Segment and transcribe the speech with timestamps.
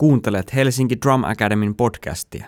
[0.00, 2.46] Kuuntelet Helsinki Drum Academyn podcastia.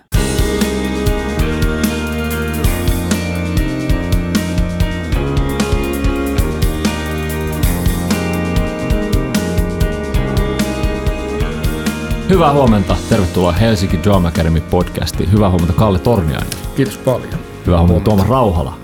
[12.29, 12.97] Hyvää huomenta.
[13.09, 15.33] Tervetuloa Helsinki Drum Academy podcastiin.
[15.33, 16.53] Hyvää huomenta Kalle Torniainen.
[16.77, 17.39] Kiitos paljon.
[17.67, 18.82] Hyvää huomenta Tuomas Rauhala.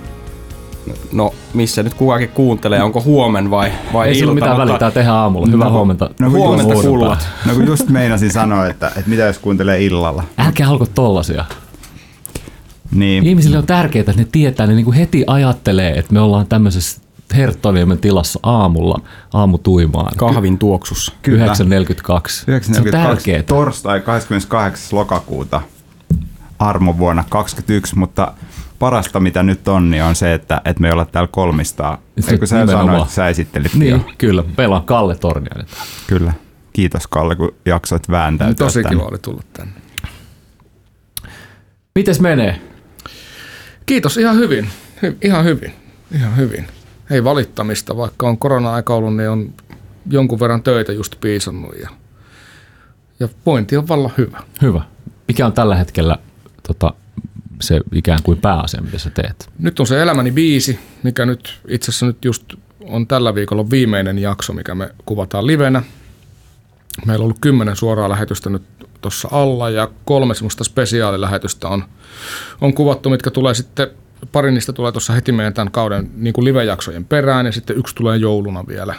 [1.12, 4.78] No, missä nyt kukakin kuuntelee, onko huomen vai, vai Ei sillä ilta, mitään mutta väliä,
[4.78, 5.46] tää tehdään aamulla.
[5.52, 6.10] Hyvää No, huomenta.
[6.20, 7.28] no kun huomenta just- kullat.
[7.46, 10.24] No kun just meinasin sanoa, että, että mitä jos kuuntelee illalla.
[10.38, 11.44] Älkää alko tollasia.
[12.94, 17.00] Niin, Ihmisille on tärkeää, että ne tietää, ne niinku heti ajattelee, että me ollaan tämmöisessä
[17.36, 19.00] Herttoniemen tilassa aamulla
[19.32, 20.12] aamutuimaan.
[20.16, 21.12] kahvin tuoksussa.
[21.22, 21.46] Kyllä.
[21.46, 21.52] 9.42.
[21.52, 23.42] 9.42 Se on tärkeää.
[23.42, 24.98] torstai 28.
[24.98, 25.60] lokakuuta
[26.58, 28.32] armo vuonna 2021, mutta
[28.78, 31.98] parasta mitä nyt on, niin on se, että, että me ei olla täällä kolmistaan.
[32.20, 34.00] Se Eikö sä sanoit, että sä esittelit Niin, jo?
[34.18, 34.44] kyllä.
[34.56, 35.66] Meillä on Kalle Torniainen.
[36.06, 36.32] Kyllä.
[36.72, 38.96] Kiitos Kalle, kun jaksoit vääntäytyä Tosi tänne.
[38.96, 39.72] kiva oli tulla tänne.
[41.94, 42.60] Mites menee?
[43.86, 44.68] Kiitos, ihan hyvin.
[45.06, 45.72] Hy- ihan hyvin.
[46.14, 46.66] Ihan hyvin.
[47.10, 49.52] Ei valittamista, vaikka on korona-aika ollut, niin on
[50.10, 51.74] jonkun verran töitä just piisannut.
[51.80, 51.88] Ja,
[53.20, 54.42] ja pointti on vallan hyvä.
[54.62, 54.82] Hyvä.
[55.28, 56.16] Mikä on tällä hetkellä
[56.66, 56.94] tota,
[57.60, 59.50] se ikään kuin pääasia, mitä sä teet?
[59.58, 64.18] Nyt on se Elämäni biisi, mikä nyt itse asiassa nyt just on tällä viikolla viimeinen
[64.18, 65.82] jakso, mikä me kuvataan livenä.
[67.06, 68.62] Meillä on ollut kymmenen suoraa lähetystä nyt
[69.00, 71.84] tuossa alla ja kolme semmoista spesiaalilähetystä on,
[72.60, 73.88] on kuvattu, mitkä tulee sitten,
[74.32, 77.94] pari niistä tulee tuossa heti meidän tämän kauden niin kuin live-jaksojen perään ja sitten yksi
[77.94, 78.94] tulee jouluna vielä.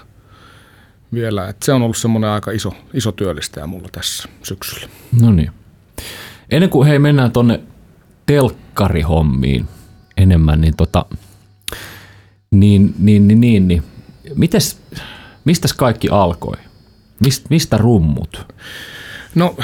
[1.14, 1.48] vielä.
[1.48, 4.88] Et se on ollut semmoinen aika iso, iso työllistäjä mulla tässä syksyllä.
[5.22, 5.52] No niin.
[6.52, 7.60] Ennen kuin hei mennään tonne
[8.30, 9.68] telkkarihommiin
[10.18, 11.06] enemmän, niin tota,
[12.52, 13.84] niin, niin, niin, niin, niin.
[14.36, 14.80] Mites,
[15.46, 16.58] mistäs kaikki alkoi?
[17.26, 18.54] Mist, mistä rummut?
[19.36, 19.56] No,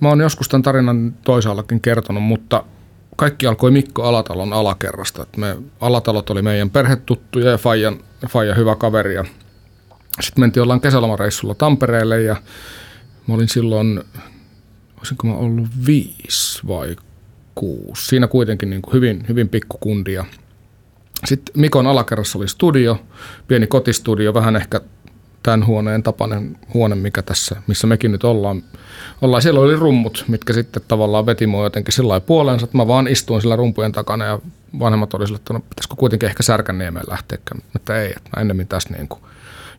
[0.00, 2.64] mä oon joskus tämän tarinan toisaallakin kertonut, mutta
[3.16, 5.26] kaikki alkoi Mikko Alatalon alakerrasta.
[5.36, 7.98] Me, Alatalot oli meidän perhetuttuja ja Fajan,
[8.28, 9.14] Fajan hyvä kaveri.
[9.14, 9.24] Ja
[10.20, 12.36] sitten mentiin ollaan kesälomareissulla Tampereelle ja
[13.26, 14.04] mä olin silloin,
[14.98, 16.96] olisinko mä ollut viisi vai
[17.60, 18.06] kuusi.
[18.06, 20.24] Siinä kuitenkin niin kuin hyvin, hyvin pikkukundia.
[21.24, 23.00] Sitten Mikon alakerrassa oli studio,
[23.48, 24.80] pieni kotistudio, vähän ehkä
[25.42, 28.62] tämän huoneen tapainen huone, mikä tässä, missä mekin nyt ollaan.
[29.22, 29.42] ollaan.
[29.42, 33.42] Siellä oli rummut, mitkä sitten tavallaan veti mua jotenkin sillä puoleensa, että mä vaan istuin
[33.42, 34.38] sillä rumpujen takana ja
[34.78, 37.38] vanhemmat oli sille, että no, pitäisikö kuitenkin ehkä Särkänniemeen lähteä,
[37.76, 39.20] että ei, että ennemmin tässä niin kuin,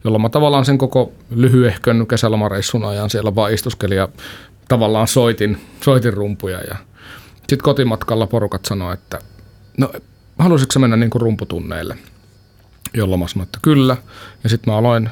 [0.03, 4.07] jolloin mä tavallaan sen koko lyhyehkön kesälomareissun ajan siellä vaan istuskelin ja
[4.67, 6.75] tavallaan soitin, soitin rumpuja ja
[7.51, 9.19] sitten kotimatkalla porukat sanoi, että
[9.78, 9.91] no
[10.39, 11.97] haluaisitko mennä niin kuin rumputunneille?
[12.94, 13.97] Jolloin mä sanoin, että kyllä.
[14.44, 15.09] Ja sitten mä aloin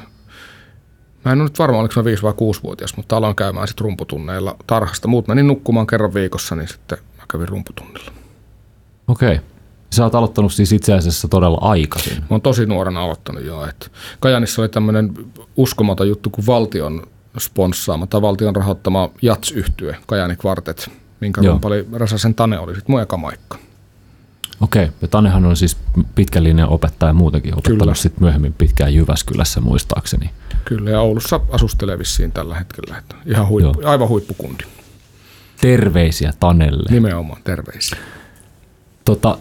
[1.24, 4.56] Mä en ole nyt varma, oliko mä 5 vai 6-vuotias, mutta aloin käymään sitten rumputunneilla
[4.66, 5.08] tarhasta.
[5.08, 8.12] Muut menin nukkumaan kerran viikossa, niin sitten mä kävin rumputunnilla.
[9.08, 9.34] Okei.
[9.34, 9.44] Okay.
[9.92, 12.18] Sä oot aloittanut siis itse asiassa todella aikaisin.
[12.18, 13.66] Mä oon tosi nuorena aloittanut jo.
[13.66, 13.86] että
[14.20, 15.14] Kajanissa oli tämmöinen
[15.56, 17.06] uskomaton juttu kuin valtion
[17.38, 21.52] sponssaama tai valtion rahoittama jats yhtye Kajani Quartet, minkä Joo.
[21.52, 23.58] rumpali Räsäsen Tane oli sitten mun eka maikka.
[24.60, 24.88] Okei.
[25.02, 25.76] Ja Tanehan on siis
[26.14, 30.30] pitkän linjan opettaja muutenkin opettanut sitten myöhemmin pitkään Jyväskylässä muistaakseni.
[30.64, 32.98] Kyllä, ja Oulussa asustelee vissiin tällä hetkellä.
[32.98, 34.64] Että ihan huippu, aivan huippukundi.
[35.60, 36.90] Terveisiä Tanelle.
[36.90, 37.98] Nimenomaan terveisiä.
[39.04, 39.38] Tota,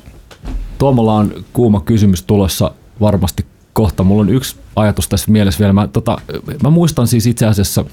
[0.77, 4.03] Tuomolla on kuuma kysymys tulossa varmasti kohta.
[4.03, 5.73] Mulla on yksi ajatus tässä mielessä vielä.
[5.73, 6.17] Mä, tota,
[6.63, 7.85] mä muistan siis itse asiassa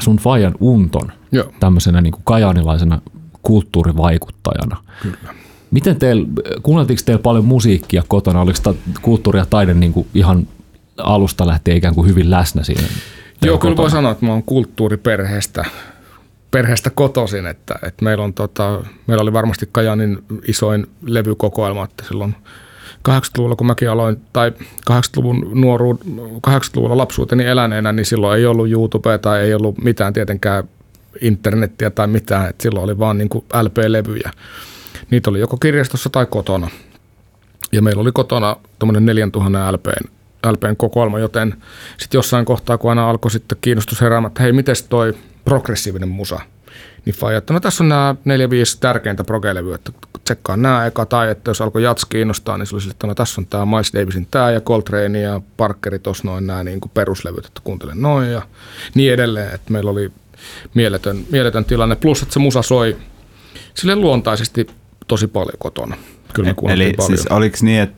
[0.00, 1.52] sun Fajan Unton Joo.
[1.60, 3.00] tämmöisenä niin kajaanilaisena
[3.42, 4.76] kulttuurivaikuttajana.
[5.02, 5.34] Kyllä.
[5.70, 6.26] Miten teillä,
[6.62, 8.40] kuunneltiinko teillä paljon musiikkia kotona?
[8.40, 10.46] Oliko ta, kulttuuri ja taide niin kuin ihan
[10.96, 12.82] alusta lähtien ikään kuin hyvin läsnä siinä?
[13.42, 15.64] Joo, kyllä voi sanoa, että mä oon kulttuuriperheestä
[16.50, 22.34] perheestä kotoisin, että, että meillä, on, tota, meillä oli varmasti Kajanin isoin levykokoelma, että silloin
[23.08, 24.52] 80-luvulla, kun mäkin aloin, tai
[24.90, 25.96] 80-luvun nuoruud,
[26.46, 30.64] 80-luvulla lapsuuteni eläneenä, niin silloin ei ollut YouTubea tai ei ollut mitään tietenkään
[31.20, 34.30] internettiä tai mitään, että silloin oli vaan niin kuin LP-levyjä.
[35.10, 36.70] Niitä oli joko kirjastossa tai kotona.
[37.72, 40.08] Ja meillä oli kotona tuommoinen 4000 LPn,
[40.46, 41.54] LPn kokoelma, joten
[41.98, 46.40] sitten jossain kohtaa, kun aina alkoi sitten kiinnostus heräämään, että hei, miten toi progressiivinen musa,
[47.08, 49.92] niin faija, että no tässä on nämä neljä, viisi tärkeintä progelevyä, että
[50.24, 53.14] tsekkaa nämä eka, tai että jos alkoi jats kiinnostaa, niin se oli sille, että no
[53.14, 56.90] tässä on tämä Miles Davisin tämä ja Coltrane ja Parkeri, tuossa noin nämä niin kuin
[56.94, 58.42] peruslevyt, että kuuntelen noin ja
[58.94, 60.12] niin edelleen, että meillä oli
[60.74, 62.96] mieletön, mieletön tilanne, plus että se musa soi
[63.74, 64.66] sille luontaisesti
[65.06, 65.96] tosi paljon kotona.
[66.34, 67.18] Kyllä me Eli kuunneltiin paljon.
[67.18, 67.96] siis oliko niin, että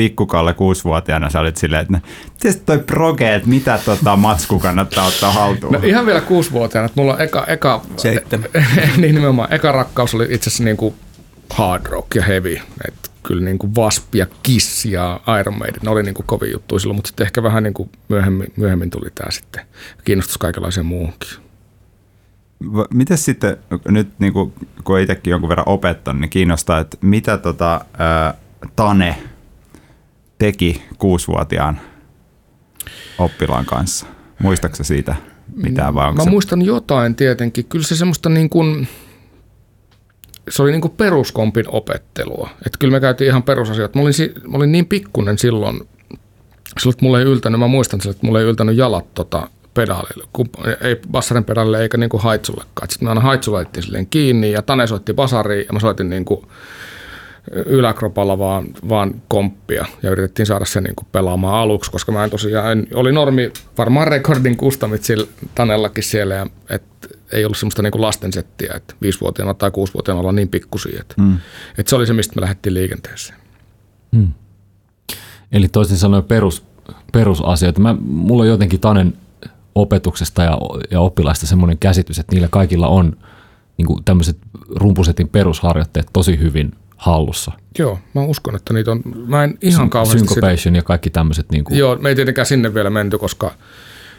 [0.00, 2.00] pikkukalle kuusivuotiaana sä olit silleen, että
[2.44, 5.72] miten toi proge, että mitä tota matsku kannattaa ottaa haltuun?
[5.72, 8.48] No ihan vielä kuusivuotiaana, että mulla eka, eka Seitsemän.
[8.96, 10.94] niin nimenomaan, eka rakkaus oli itse asiassa niin kuin
[11.50, 12.60] hard rock ja heavy.
[12.88, 16.52] Et kyllä niin kuin Wasp ja Kiss ja Iron Maiden ne oli niin kuin kovin
[16.52, 19.62] juttu silloin, mutta sitten ehkä vähän niin kuin myöhemmin, myöhemmin tuli tämä sitten
[20.04, 21.28] kiinnostus kaikenlaiseen muuhunkin.
[22.94, 23.56] Miten sitten
[23.88, 24.52] nyt, niin kuin,
[24.84, 28.34] kun itsekin jonkun verran opettanut, niin kiinnostaa, että mitä tota, ää,
[28.76, 29.16] Tane
[30.40, 31.80] teki kuusivuotiaan
[33.18, 34.06] oppilaan kanssa?
[34.42, 35.16] Muistaaksä siitä
[35.56, 36.30] mitään vai onko Mä se...
[36.30, 37.64] muistan jotain tietenkin.
[37.64, 38.88] Kyllä se semmoista niin kuin,
[40.48, 42.50] se oli niin kuin peruskompin opettelua.
[42.66, 43.94] Että kyllä me käytiin ihan perusasiat.
[43.94, 45.88] Mä olin, si- mä olin niin pikkunen silloin,
[46.78, 50.24] silloin että mulle ei yltänyt, mä muistan sen, että mulle ei yltänyt jalat tota pedaalille,
[50.32, 50.48] kun,
[50.80, 52.90] ei bassarin pedaalille eikä niin kuin haitsullekaan.
[52.90, 56.24] Sitten me aina haitsu laitettiin silleen kiinni ja Tane soitti basariin ja mä soitin niin
[56.24, 56.46] kuin
[57.66, 62.30] yläkropalla vaan, vaan komppia ja yritettiin saada se niin kuin pelaamaan aluksi, koska mä en
[62.30, 66.82] tosiaan, en, oli normi, varmaan rekordin kustamit sillä Tanellakin siellä, ja, et
[67.32, 71.38] ei ollut semmoista niin kuin lastensettiä, että viisivuotiaana tai kuusivuotiaana olla niin pikkusia, että, mm.
[71.78, 73.38] et se oli se, mistä me lähdettiin liikenteeseen.
[75.52, 76.64] Eli toisin sanoen perus,
[77.12, 77.80] perusasioita.
[77.80, 79.14] Mä, mulla on jotenkin Tanen
[79.74, 80.58] opetuksesta ja,
[80.90, 83.16] ja oppilaista semmoinen käsitys, että niillä kaikilla on
[83.76, 84.38] niin tämmöiset
[84.76, 87.52] rumpusetin perusharjoitteet tosi hyvin hallussa.
[87.78, 91.50] Joo, mä uskon, että niitä on, mä en ihan kauheasti sitä, Syncopation ja kaikki tämmöiset.
[91.50, 93.54] Niin kuin, Joo, me ei tietenkään sinne vielä menty, koska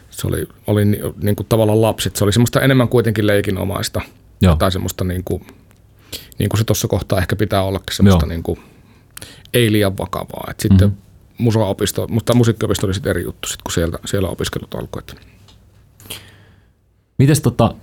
[0.10, 2.16] se oli, oli ni, niin kuin tavallaan lapset.
[2.16, 4.02] Se oli semmoista enemmän kuitenkin leikinomaista.
[4.42, 4.56] Joo.
[4.56, 5.48] Tai semmoista niin kuin,
[6.40, 8.30] niin kuin se tuossa kohtaa ehkä pitää ollakin semmoista Joo.
[8.30, 8.60] niin kuin,
[9.54, 10.48] ei liian vakavaa.
[10.50, 11.44] Et sitten mm-hmm.
[11.44, 15.02] musaopisto, mutta musiikkiopisto oli sitten eri juttu, sit, kun sieltä, siellä opiskelut alkoi.
[17.18, 17.76] Mites tota,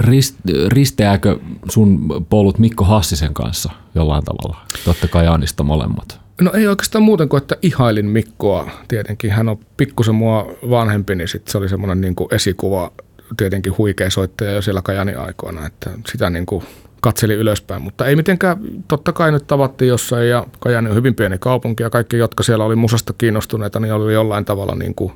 [0.00, 0.36] rist,
[0.68, 4.66] risteääkö sun polut Mikko Hassisen kanssa jollain tavalla?
[4.84, 6.20] Totta kai Jaanista molemmat.
[6.40, 9.30] No ei oikeastaan muuten kuin, että ihailin Mikkoa tietenkin.
[9.30, 12.92] Hän on pikkusen mua vanhempi, niin sit se oli semmoinen niin esikuva,
[13.36, 16.64] tietenkin huikea soittaja jo siellä Kajani aikoina, että sitä niin kuin
[17.00, 18.56] katseli ylöspäin, mutta ei mitenkään,
[18.88, 22.64] totta kai nyt tavattiin jossain ja Kajani on hyvin pieni kaupunki ja kaikki, jotka siellä
[22.64, 25.12] oli musasta kiinnostuneita, niin oli jollain tavalla niin kuin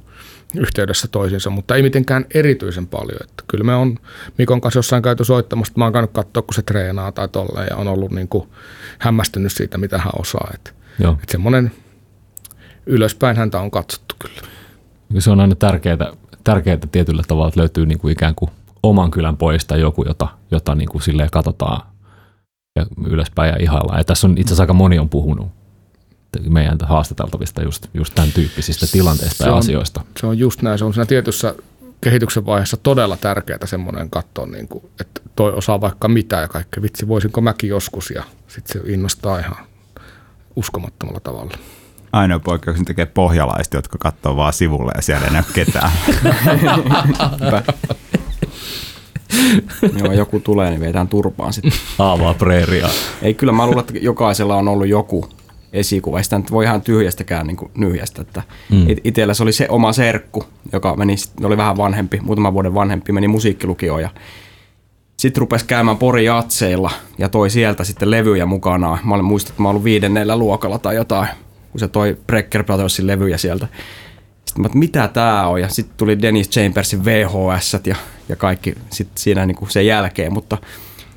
[0.54, 3.19] yhteydessä toisiinsa, mutta ei mitenkään erityisen paljon.
[3.25, 3.98] Että kyllä me on
[4.38, 7.76] Mikon kanssa jossain käyty soittamassa, mä oon käynyt katsoa, kun se treenaa tai tolleen ja
[7.76, 8.48] on ollut niin kuin
[8.98, 10.50] hämmästynyt siitä, mitä hän osaa.
[10.54, 10.70] Että
[11.00, 11.72] että semmoinen
[12.87, 14.40] ylöspäin häntä on katsottu kyllä.
[15.19, 15.98] Se on aina tärkeää,
[16.44, 18.50] tärkeää tietyllä tavalla, että löytyy niin kuin ikään kuin
[18.82, 21.87] oman kylän pojista joku, jota, jota niin kuin silleen katsotaan
[22.76, 23.98] ja ylöspäin ja ihaillaan.
[23.98, 25.48] Ja tässä on itse asiassa aika moni on puhunut
[26.49, 30.00] meidän haastateltavista just, just tämän tyyppisistä tilanteista Se ja on- asioista.
[30.21, 30.79] Se on just näin.
[30.79, 31.55] Se on siinä tietyssä
[32.00, 36.83] kehityksen vaiheessa todella tärkeää semmoinen katsoa, niin kuin, että toi osaa vaikka mitä ja kaikkea.
[36.83, 39.56] Vitsi, voisinko mäkin joskus ja sitten se innostaa ihan
[40.56, 41.59] uskomattomalla tavalla.
[42.12, 45.91] Ainoa poikkeuksen tekee pohjalaiset, jotka katsoo vaan sivulle ja siellä ei näy ketään.
[49.99, 51.73] Joo, joku tulee, niin vedetään turpaan sitten.
[51.99, 52.89] Haavaa preeria.
[53.23, 55.29] Ei, kyllä mä luulen, että jokaisella on ollut joku
[55.76, 56.23] esikuva.
[56.23, 58.23] Sitä nyt voi ihan tyhjästäkään niin nyhjästä.
[58.23, 58.87] Että mm.
[59.05, 63.28] Itsellä se oli se oma serkku, joka meni, oli vähän vanhempi, muutaman vuoden vanhempi, meni
[63.28, 64.11] musiikkilukioon ja
[65.17, 68.99] sitten rupesi käymään Pori Jatseilla ja toi sieltä sitten levyjä mukanaan.
[69.05, 71.28] Mä olen muistan, että mä ollut viidennellä luokalla tai jotain,
[71.70, 73.69] kun se toi Brecker Brothersin levyjä sieltä.
[74.44, 75.61] Sitten mä, että mitä tää on?
[75.61, 77.96] Ja sitten tuli Dennis Chambersin VHS ja,
[78.29, 80.58] ja kaikki sit siinä niin kuin sen jälkeen, mutta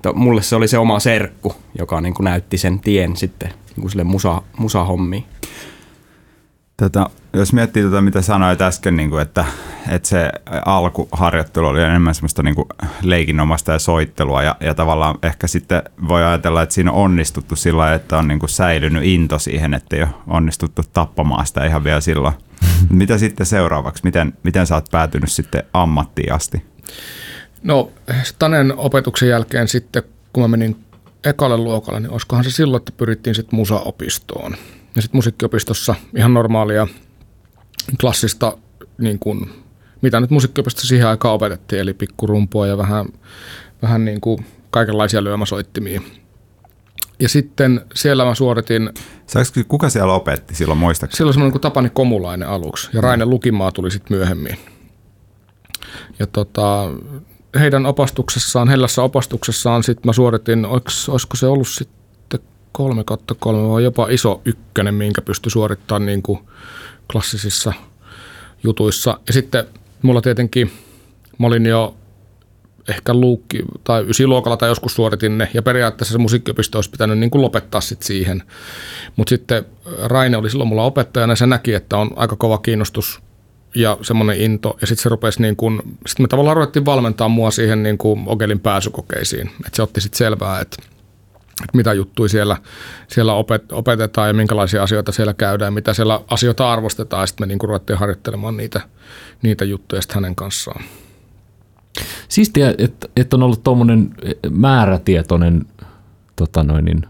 [0.01, 3.83] to, mulle se oli se oma serkku, joka niin kuin näytti sen tien sitten niin
[3.83, 5.25] kuin sille musa, musahommiin.
[6.77, 9.45] Tota, jos miettii tota, mitä sanoit äsken, niin kuin, että,
[9.89, 10.31] että se
[10.65, 12.67] alkuharjoittelu oli enemmän semmoista niin kuin
[13.01, 17.77] leikinomasta ja soittelua ja, ja tavallaan ehkä sitten voi ajatella, että siinä on onnistuttu sillä
[17.77, 21.83] lailla, että on niin kuin säilynyt into siihen, että ei ole onnistuttu tappamaan sitä ihan
[21.83, 22.33] vielä silloin.
[22.89, 24.03] mitä sitten seuraavaksi?
[24.03, 26.65] Miten, miten sä oot päätynyt sitten ammattiin asti?
[27.63, 27.91] No
[28.39, 30.88] Tanen opetuksen jälkeen sitten, kun mä menin
[31.23, 34.55] ekalle luokalle, niin olisikohan se silloin, että pyrittiin sitten musaopistoon.
[34.95, 36.87] Ja sitten musiikkiopistossa ihan normaalia
[38.01, 38.57] klassista,
[38.97, 39.49] niin kuin,
[40.01, 43.05] mitä nyt musiikkiopistossa siihen aikaan opetettiin, eli pikkurumpua ja vähän,
[43.81, 46.01] vähän niin kuin kaikenlaisia lyömäsoittimia.
[47.19, 48.89] Ja sitten siellä mä suoritin,
[49.27, 51.17] Saanko, kuka siellä opetti silloin, muistaakseni?
[51.17, 54.57] siellä oli semmoinen kuin Tapani Komulainen aluksi ja Raine Lukimaa tuli sitten myöhemmin.
[56.19, 56.85] Ja tota,
[57.59, 62.39] heidän opastuksessaan, hellässä opastuksessaan sitten mä suoritin, olis, olisiko se ollut sitten
[62.71, 66.39] kolme kautta kolme vai jopa iso ykkönen, minkä pystyi suorittamaan niin kuin
[67.11, 67.73] klassisissa
[68.63, 69.19] jutuissa.
[69.27, 69.65] Ja sitten
[70.01, 70.71] mulla tietenkin,
[71.37, 71.95] mä olin jo
[72.89, 77.29] ehkä luukki tai ysiluokalla tai joskus suoritin ne ja periaatteessa se musiikkiopisto olisi pitänyt niin
[77.29, 78.43] kuin lopettaa sit siihen.
[79.15, 79.65] Mutta sitten
[80.03, 83.21] Raine oli silloin mulla opettajana ja se näki, että on aika kova kiinnostus
[83.75, 84.77] ja semmoinen into.
[84.81, 88.23] Ja sitten se rupesi niin kuin, sitten me tavallaan ruvettiin valmentaa mua siihen niin kuin
[88.25, 89.47] Ogelin pääsykokeisiin.
[89.47, 90.77] Että se otti sitten selvää, että,
[91.63, 92.57] että mitä juttuja siellä,
[93.07, 97.23] siellä opet, opetetaan ja minkälaisia asioita siellä käydään, mitä siellä asioita arvostetaan.
[97.23, 98.81] Ja sitten me niin kuin ruvettiin harjoittelemaan niitä,
[99.41, 100.83] niitä juttuja sitten hänen kanssaan.
[102.29, 104.09] Siistiä, että, että on ollut tuommoinen
[104.49, 105.65] määrätietoinen
[106.35, 107.05] tota noin, niin,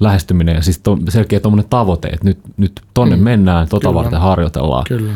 [0.00, 3.22] lähestyminen ja siis to, selkeä tuommoinen tavoite, että nyt, nyt tonne mm.
[3.22, 3.94] mennään, tota Kyllä.
[3.94, 4.84] varten harjoitellaan.
[4.88, 5.12] Kyllä.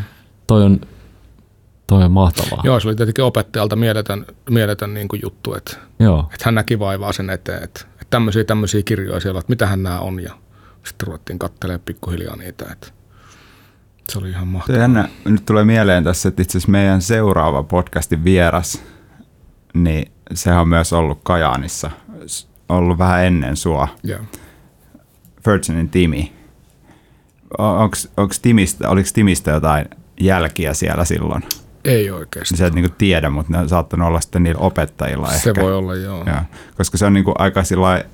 [0.48, 0.80] Toi on,
[1.86, 2.60] toi on mahtavaa.
[2.64, 6.20] Joo, se oli tietenkin opettajalta mieletön, mieletön niin kuin juttu, että, Joo.
[6.20, 10.00] että hän näki vaivaa sen eteen, että, että tämmöisiä, tämmöisiä kirjoja siellä, että mitähän nämä
[10.00, 10.32] on ja
[10.84, 12.88] sitten ruvettiin katselemaan pikkuhiljaa niitä, että
[14.08, 14.80] se oli ihan mahtavaa.
[14.80, 18.82] Jännä, nyt tulee mieleen tässä, että itse asiassa meidän seuraava podcastin vieras,
[19.74, 21.90] niin sehän on myös ollut Kajaanissa,
[22.68, 23.88] ollut vähän ennen sua.
[24.02, 24.20] Joo.
[25.46, 26.32] Virginin Timi.
[27.58, 29.86] Onko Timistä, oliko Timistä jotain
[30.20, 31.42] jälkiä siellä silloin?
[31.84, 32.56] Ei oikeasti.
[32.56, 35.62] Sä et niinku tiedä, mutta ne on saattanut olla sitten niillä opettajilla Se ehkä.
[35.62, 36.25] voi olla, joo.
[36.26, 36.44] Ja,
[36.76, 38.04] koska se on niinku aika sillä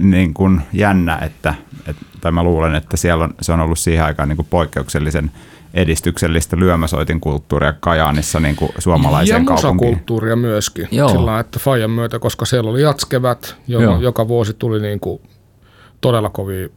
[0.00, 1.54] niin kuin jännä, että,
[1.86, 5.30] et, tai mä luulen, että siellä on, se on ollut siihen aikaan niin kuin poikkeuksellisen
[5.74, 9.74] edistyksellistä lyömäsoitin kulttuuria Kajaanissa niin kuin suomalaiseen ja kaupunkiin.
[9.74, 10.88] musakulttuuria myöskin.
[10.90, 11.08] Joo.
[11.08, 13.82] Sillä että Fajan myötä, koska siellä oli jatskevät, Joo.
[13.82, 15.20] joka, joka vuosi tuli niin kuin
[16.04, 16.68] todella kovia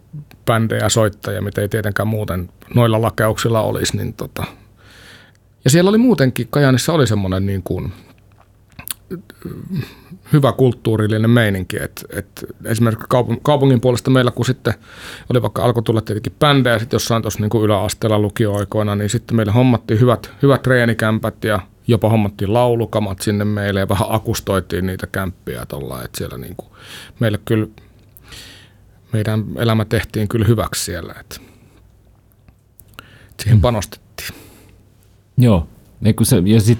[0.46, 3.98] bändejä soittajia, mitä ei tietenkään muuten noilla lakeuksilla olisi.
[3.98, 4.44] Niin tota.
[5.64, 7.94] Ja siellä oli muutenkin, Kajaanissa oli semmoinen niin kuin
[10.34, 11.78] hyvä kulttuurillinen meininki.
[11.84, 14.74] Et, et esimerkiksi kaupungin, kaupungin puolesta meillä, kun sitten
[15.30, 19.52] oli vaikka alkoi tulla tietenkin bändejä, sitten jossain tuossa niin yläasteella lukioaikoina, niin sitten meille
[19.52, 25.66] hommattiin hyvät, hyvät treenikämpät ja jopa hommattiin laulukamat sinne meille ja vähän akustoitiin niitä kämppiä
[25.66, 26.70] tuolla, että siellä niin kuin,
[27.20, 27.68] meille kyllä
[29.14, 31.36] meidän elämä tehtiin kyllä hyväksi siellä, että
[33.44, 34.30] siihen panostettiin.
[35.38, 35.68] Joo.
[36.06, 36.80] Ei, kun se, ja sit,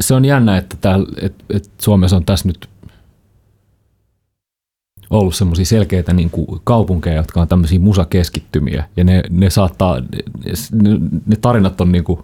[0.00, 2.68] se on jännä, että, täällä, että, että Suomessa on tässä nyt
[5.10, 8.84] ollut semmoisia selkeitä niin kuin kaupunkeja, jotka on tämmöisiä musakeskittymiä.
[8.96, 10.00] Ja ne, ne saattaa,
[10.72, 10.90] ne,
[11.26, 12.20] ne tarinat on niin kuin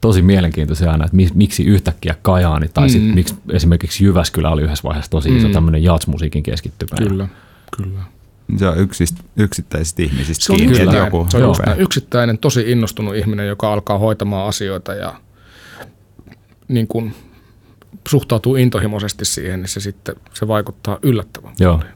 [0.00, 2.92] tosi mielenkiintoisia aina, että mi- miksi yhtäkkiä Kajaani tai mm.
[2.92, 5.52] sitten miksi esimerkiksi Jyväskylä oli yhdessä vaiheessa tosi iso Mm.
[5.52, 7.08] tämmöinen jatsmusiikin keskittymä.
[7.08, 7.28] Kyllä,
[7.76, 8.00] kyllä.
[8.56, 12.38] Se on yksist, yksittäisistä ihmisistä Se on, kiinni, että yksittäinen, joku se on just yksittäinen,
[12.38, 15.14] tosi innostunut ihminen, joka alkaa hoitamaan asioita ja
[16.68, 17.14] niin kuin
[18.08, 21.78] suhtautuu intohimoisesti siihen, niin se sitten se vaikuttaa yllättävän Joo.
[21.78, 21.94] paljon.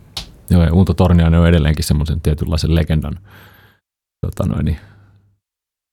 [0.50, 3.18] Joo, ja Unto Torniainen on edelleenkin semmoisen tietynlaisen legendan
[4.26, 4.78] tota noin, niin,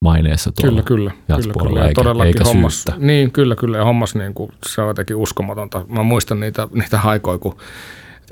[0.04, 0.84] maineessa tuolla.
[0.84, 1.42] Kyllä, kyllä.
[1.42, 1.80] kyllä, kyllä.
[1.80, 3.06] Ja eikä- todellakin eikä hommas, syyttä.
[3.06, 3.78] Niin, kyllä, kyllä.
[3.78, 5.86] Ja hommas niin kuin, se on jotenkin uskomatonta.
[5.88, 7.58] Mä muistan niitä, niitä haikoja, kun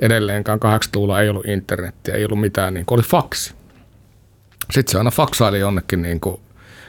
[0.01, 3.53] edelleenkaan 80-luvulla ei ollut internettiä, ei ollut mitään, niin kuin oli faksi.
[4.71, 6.41] Sitten se aina faksaili jonnekin, niin kuin,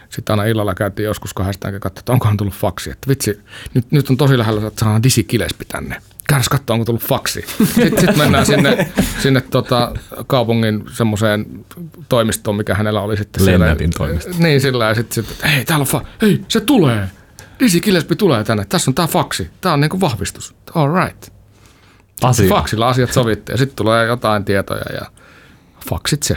[0.08, 2.90] sitten aina illalla käytiin joskus kahdestaan ja katsoa, että onkohan tullut faksi.
[2.90, 3.40] Että vitsi,
[3.74, 6.02] nyt, nyt on tosi lähellä, että saadaan Disi Kilespi tänne.
[6.28, 7.44] Käydäs katsoa, onko tullut faksi.
[7.64, 9.92] Sitten sit mennään sinne, sinne tota,
[10.26, 11.46] kaupungin semmoiseen
[12.08, 14.30] toimistoon, mikä hänellä oli sitten Lennätin toimisto.
[14.38, 17.08] Niin, sillä ja sitten, sit, hei, täällä on fa- hei, se tulee.
[17.60, 18.66] Disi Kilespi tulee tänne.
[18.68, 19.50] Tässä on tää faksi.
[19.60, 20.54] Tää on niinku vahvistus.
[20.74, 21.39] All right.
[22.22, 22.48] Asia.
[22.48, 25.06] Faksilla asiat sovittiin ja sitten tulee jotain tietoja ja
[25.90, 26.36] faksit se.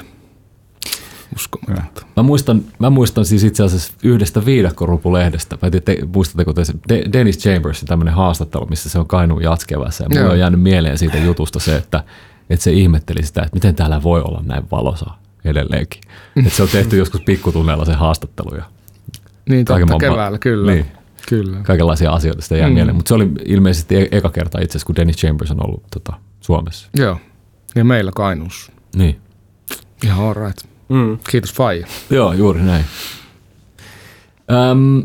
[1.36, 2.06] Uskomatonta.
[2.18, 5.58] Mä muistan, mä muistan siis itse asiassa yhdestä viidakkorupulehdestä.
[5.62, 9.08] Mä en tiedä, te, muistatteko te se De- Dennis Chambersin tämmöinen haastattelu, missä se on
[9.08, 10.04] Kainuun jatskevässä.
[10.04, 12.04] Ja mulle on jäänyt mieleen siitä jutusta se, että,
[12.50, 15.12] että se ihmetteli sitä, että miten täällä voi olla näin valosa
[15.46, 16.02] edelleenkin.
[16.36, 18.64] Että se on tehty joskus pikkutunneilla se haastattelu ja
[19.50, 20.72] Niin totta, keväällä, kyllä.
[20.72, 20.86] Niin.
[21.30, 21.58] Kyllä.
[21.64, 22.74] kaikenlaisia asioita sitä jää Mm.
[22.74, 22.96] mieleen.
[22.96, 26.14] Mutta se oli ilmeisesti e- eka kerta itse asiassa, kun Dennis Chambers on ollut tota,
[26.42, 26.90] Suomessa.
[26.98, 27.18] Joo.
[27.76, 28.72] Ja meillä Kainuussa.
[28.96, 29.22] Niin.
[30.04, 30.58] Ihan all right.
[30.90, 31.18] Mm.
[31.30, 31.88] Kiitos Faija.
[32.10, 32.86] Joo, juuri näin.
[34.72, 35.04] Öm,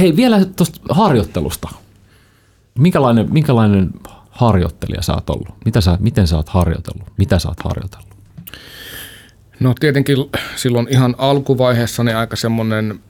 [0.00, 1.68] hei, vielä tuosta harjoittelusta.
[2.78, 3.90] Minkälainen, minkälainen
[4.30, 5.48] harjoittelija sä oot ollut?
[5.64, 7.08] Mitä sä, miten sä oot harjoitellut?
[7.18, 8.08] Mitä sä oot harjoitellut?
[9.60, 10.16] No tietenkin
[10.56, 13.00] silloin ihan alkuvaiheessa niin aika semmoinen,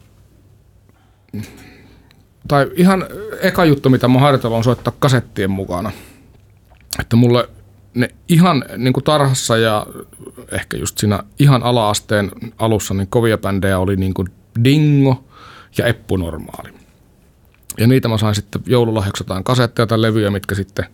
[2.48, 3.04] tai ihan
[3.40, 5.92] eka juttu, mitä mä harjoitellut on soittaa kasettien mukana.
[7.00, 7.48] Että mulle
[7.94, 9.86] ne ihan niin kuin tarhassa ja
[10.52, 14.28] ehkä just siinä ihan ala-asteen alussa niin kovia bändejä oli niin kuin
[14.64, 15.24] Dingo
[15.78, 16.68] ja Eppu Normaali.
[17.78, 20.84] Ja niitä mä sain sitten joululahjaksi jotain kasetteja tai levyjä, mitkä sitten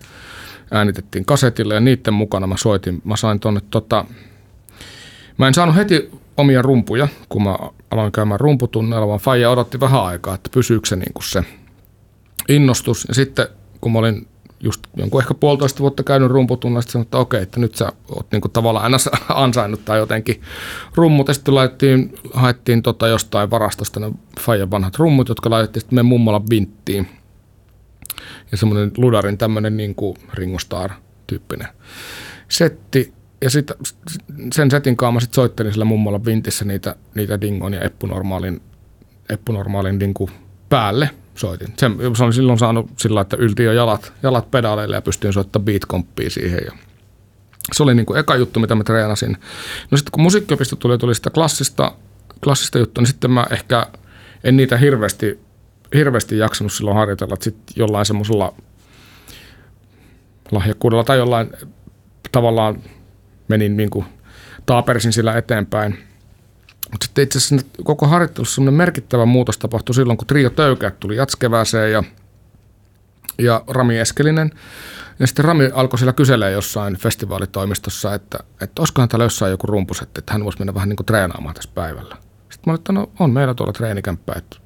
[0.71, 3.03] äänitettiin kasetille ja niiden mukana mä soitin.
[3.05, 4.05] Mä sain tonne tota,
[5.39, 7.57] Mä en saanut heti omia rumpuja, kun mä
[7.91, 11.45] aloin käymään rumputunneilla, vaan Faija odotti vähän aikaa, että pysyykö se, niin kuin se
[12.49, 13.05] innostus.
[13.09, 13.47] Ja sitten
[13.81, 14.27] kun mä olin
[14.61, 18.49] just jonkun ehkä puolitoista vuotta käynyt rumputunnilla, sitten että okei, että nyt sä oot niinku
[18.49, 18.97] tavallaan aina
[19.29, 20.43] ansainnut tai jotenkin
[20.95, 21.29] rummut.
[21.29, 26.07] Ja sitten laitettiin, haettiin tota jostain varastosta ne Fajan vanhat rummut, jotka laitettiin sitten meidän
[26.07, 27.09] mummolla vinttiin.
[28.53, 31.69] Ja semmoinen Ludarin tämmöinen niinku Ringo Starr-tyyppinen
[32.49, 33.13] setti.
[33.43, 33.77] Ja sitten
[34.55, 38.63] sen setin kanssa mä sitten soittelin sillä mummolla vintissä niitä, niitä Dingon ja Eppunormaalin,
[39.29, 40.31] Eppunormaalin niinku
[40.69, 41.75] päälle– soitin.
[41.77, 45.67] Sen, se oli silloin saanut sillä että ylti jo jalat, jalat pedaaleille ja pystyin soittamaan
[46.17, 46.61] beat siihen.
[46.65, 46.73] Ja
[47.73, 49.37] se oli niin kuin eka juttu, mitä mä treenasin.
[49.91, 51.93] No sitten kun musiikkiopisto tuli, tuli sitä klassista,
[52.45, 53.87] klassista juttua, niin sitten mä ehkä
[54.45, 55.41] en niitä hirveästi,
[55.95, 57.37] hirveästi jaksanut silloin harjoitella.
[57.41, 58.55] Sitten jollain semmoisella
[60.51, 61.53] lahjakkuudella tai jollain
[62.33, 62.83] tavallaan
[63.53, 64.05] menin niin kuin
[64.67, 65.99] taapersin sillä eteenpäin–
[66.93, 71.17] mutta sitten itse asiassa koko harjoittelussa semmoinen merkittävä muutos tapahtui silloin, kun Trio Töykäät tuli
[71.17, 72.03] jatskevääseen ja,
[73.39, 74.51] ja Rami Eskelinen.
[75.19, 80.19] Ja sitten Rami alkoi siellä kyselee jossain festivaalitoimistossa, että, että olisikohan täällä jossain joku rumpusetti,
[80.19, 82.17] että hän voisi mennä vähän niin kuin treenaamaan tässä päivällä.
[82.51, 84.57] Sitten mä olin, että no on meillä tuolla treenikämppä, että,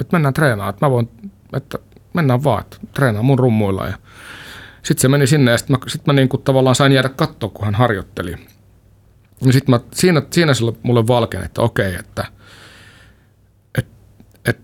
[0.00, 1.10] että mennään treenaamaan, että mä voin,
[1.52, 1.78] että
[2.14, 3.86] mennään vaan, että treenaa mun rummuilla.
[3.86, 3.98] Ja
[4.88, 7.50] sitten se meni sinne ja sitten mä, sit mä niin kuin tavallaan sain jäädä katsoa,
[7.50, 8.30] kun hän harjoitteli.
[9.46, 12.24] Ja sitten mä, siinä, siinä silloin mulle valkeni, että okei, että
[13.78, 13.86] et,
[14.44, 14.58] et,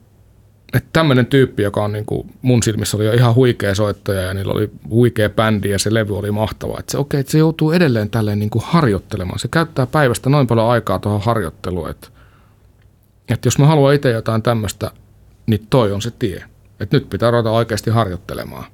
[0.74, 4.34] et tämmöinen tyyppi, joka on niin kuin mun silmissä oli jo ihan huikea soittaja ja
[4.34, 6.76] niillä oli huikea bändi ja se levy oli mahtava.
[6.78, 9.38] Että se okei, että se joutuu edelleen tälleen niin kuin harjoittelemaan.
[9.38, 12.08] Se käyttää päivästä noin paljon aikaa tuohon harjoitteluun, että,
[13.28, 14.90] että jos mä haluan itse jotain tämmöistä,
[15.46, 16.44] niin toi on se tie.
[16.80, 18.64] Että nyt pitää ruveta oikeasti harjoittelemaan.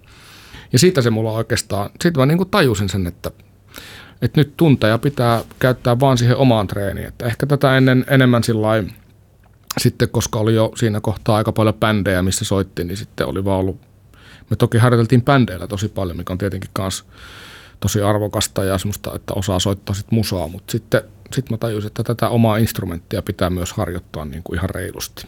[0.72, 3.30] Ja siitä se mulla oikeastaan, sitten mä niin kuin tajusin sen, että–
[4.22, 7.06] että nyt tunteja pitää käyttää vaan siihen omaan treeniin.
[7.06, 8.68] Että ehkä tätä ennen enemmän sillä
[9.78, 13.60] sitten, koska oli jo siinä kohtaa aika paljon bändejä, missä soitti, niin sitten oli vaan
[13.60, 13.80] ollut,
[14.50, 17.04] me toki harjoiteltiin bändeillä tosi paljon, mikä on tietenkin myös
[17.80, 22.02] tosi arvokasta ja semmoista, että osaa soittaa sitten musaa, mutta sitten sit mä tajusin, että
[22.02, 25.26] tätä omaa instrumenttia pitää myös harjoittaa niin kuin ihan reilusti.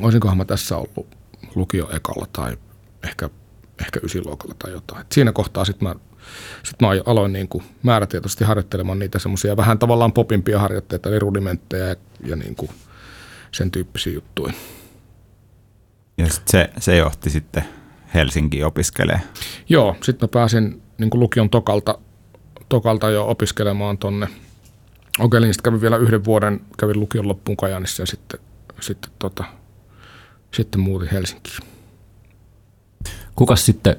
[0.00, 1.06] Olisinkohan mä tässä ollut
[1.54, 2.56] lukio ekalla tai
[3.04, 3.30] ehkä,
[3.80, 5.00] ehkä ysiluokalla tai jotain.
[5.00, 5.94] Et siinä kohtaa sitten mä
[6.62, 11.88] sitten mä aloin niin kuin määrätietoisesti harjoittelemaan niitä semmoisia vähän tavallaan popimpia harjoitteita, eli rudimentteja
[11.88, 12.70] ja, ja niin kuin
[13.52, 14.52] sen tyyppisiä juttuja.
[16.18, 17.64] Ja se, se johti sitten
[18.14, 19.26] Helsinkiin opiskelemaan?
[19.68, 21.98] Joo, sitten mä pääsin niin kuin lukion tokalta,
[22.68, 24.28] tokalta jo opiskelemaan tonne
[25.18, 25.54] Okelin.
[25.54, 28.40] Sitten kävin vielä yhden vuoden, kävin lukion loppuun Kajanissa ja sitten,
[28.80, 29.44] sitten, tota,
[30.54, 31.77] sitten muutin Helsinkiin.
[33.38, 33.96] Kukas sitten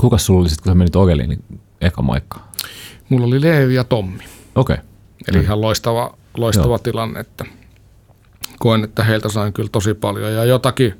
[0.00, 2.40] Kuka sulla oli sitten, kun sä menit Ogeliin, niin eka maikka?
[3.08, 4.24] Mulla oli Leevi ja Tommi.
[4.54, 4.74] Okei.
[4.74, 4.86] Okay.
[5.28, 7.44] Eli ihan loistava, loistava tilanne, että
[8.58, 10.32] koen, että heiltä sain kyllä tosi paljon.
[10.32, 10.94] Ja jotakin,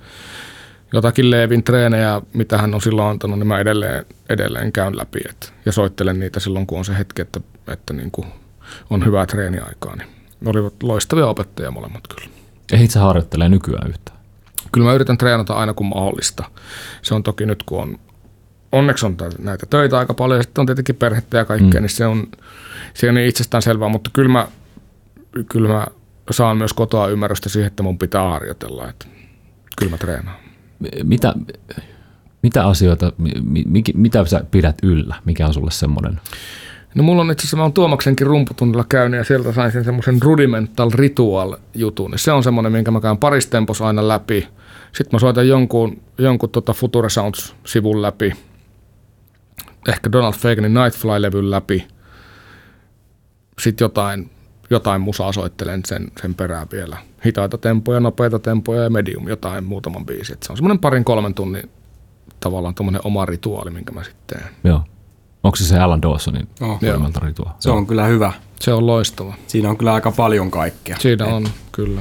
[0.93, 5.19] jotakin Leevin treenejä, mitä hän on silloin antanut, niin mä edelleen, edelleen käyn läpi.
[5.29, 8.27] Et, ja soittelen niitä silloin, kun on se hetki, että, että niin kuin
[8.91, 9.97] on hyvää treeniaikaa.
[9.97, 10.09] Niin
[10.41, 12.31] ne olivat loistavia opettajia molemmat kyllä.
[12.73, 14.16] Ei sä harjoittelee nykyään yhtään?
[14.77, 16.45] Kyllä mä yritän treenata aina kun mahdollista.
[17.03, 17.99] Se on toki nyt, kun on
[18.73, 21.83] onneksi on näitä töitä aika paljon ja sitten on tietenkin perhettä ja kaikkea, mm.
[21.83, 22.27] niin se on,
[22.95, 24.49] se on niin itsestään selvää, mutta kyllä mä,
[25.49, 25.87] kyllä mä
[26.31, 29.07] saan myös kotoa ymmärrystä siihen, että mun pitää harjoitella, että
[29.79, 30.37] kyllä mä treenaan.
[31.03, 31.35] Mitä,
[32.43, 33.13] mitä asioita,
[33.67, 35.17] mi, mitä sä pidät yllä?
[35.25, 36.21] Mikä on sulle semmoinen?
[36.95, 40.23] No mulla on itse asiassa, mä oon Tuomaksenkin rumputunnilla käynyt ja sieltä sain sen semmoisen
[40.23, 42.13] rudimental ritual jutun.
[42.17, 44.49] Se on semmoinen, minkä mä käyn paristempos aina läpi.
[44.97, 48.33] Sitten mä soitan jonkun, jonkun tota Future Sounds-sivun läpi
[49.89, 51.89] ehkä Donald Fagenin Nightfly-levyn läpi.
[53.61, 54.31] Sitten jotain,
[54.71, 56.97] jotain musaa soittelen sen, sen perään vielä.
[57.27, 60.33] Hitaita tempoja, nopeita tempoja ja medium, jotain muutaman biisi.
[60.33, 61.71] Et se on semmoinen parin kolmen tunnin
[62.41, 64.55] tavallaan tuommoinen oma rituaali, minkä mä sitten teen.
[64.65, 64.81] Joo.
[65.43, 66.81] Onko se se Alan Dawsonin oh.
[67.23, 67.57] rituaali?
[67.59, 68.33] Se on kyllä hyvä.
[68.61, 69.35] Se on loistava.
[69.47, 70.97] Siinä on kyllä aika paljon kaikkea.
[71.01, 71.33] Siinä Et.
[71.33, 72.01] on, kyllä.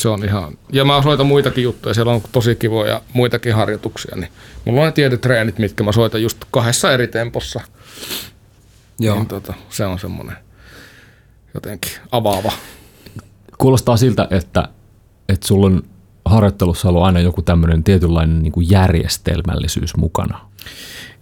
[0.00, 4.32] Se on ihan, ja mä soitan muitakin juttuja, siellä on tosi kivoja muitakin harjoituksia, niin
[4.64, 7.60] mulla on ne tietyt treenit, mitkä mä soitan just kahdessa eri tempossa.
[8.98, 9.16] Joo.
[9.16, 10.36] Niin tota, se on semmoinen
[11.54, 12.52] jotenkin avaava.
[13.58, 14.68] Kuulostaa siltä, että,
[15.28, 15.82] että sulla on
[16.24, 20.40] harjoittelussa ollut aina joku tämmöinen tietynlainen niin kuin järjestelmällisyys mukana.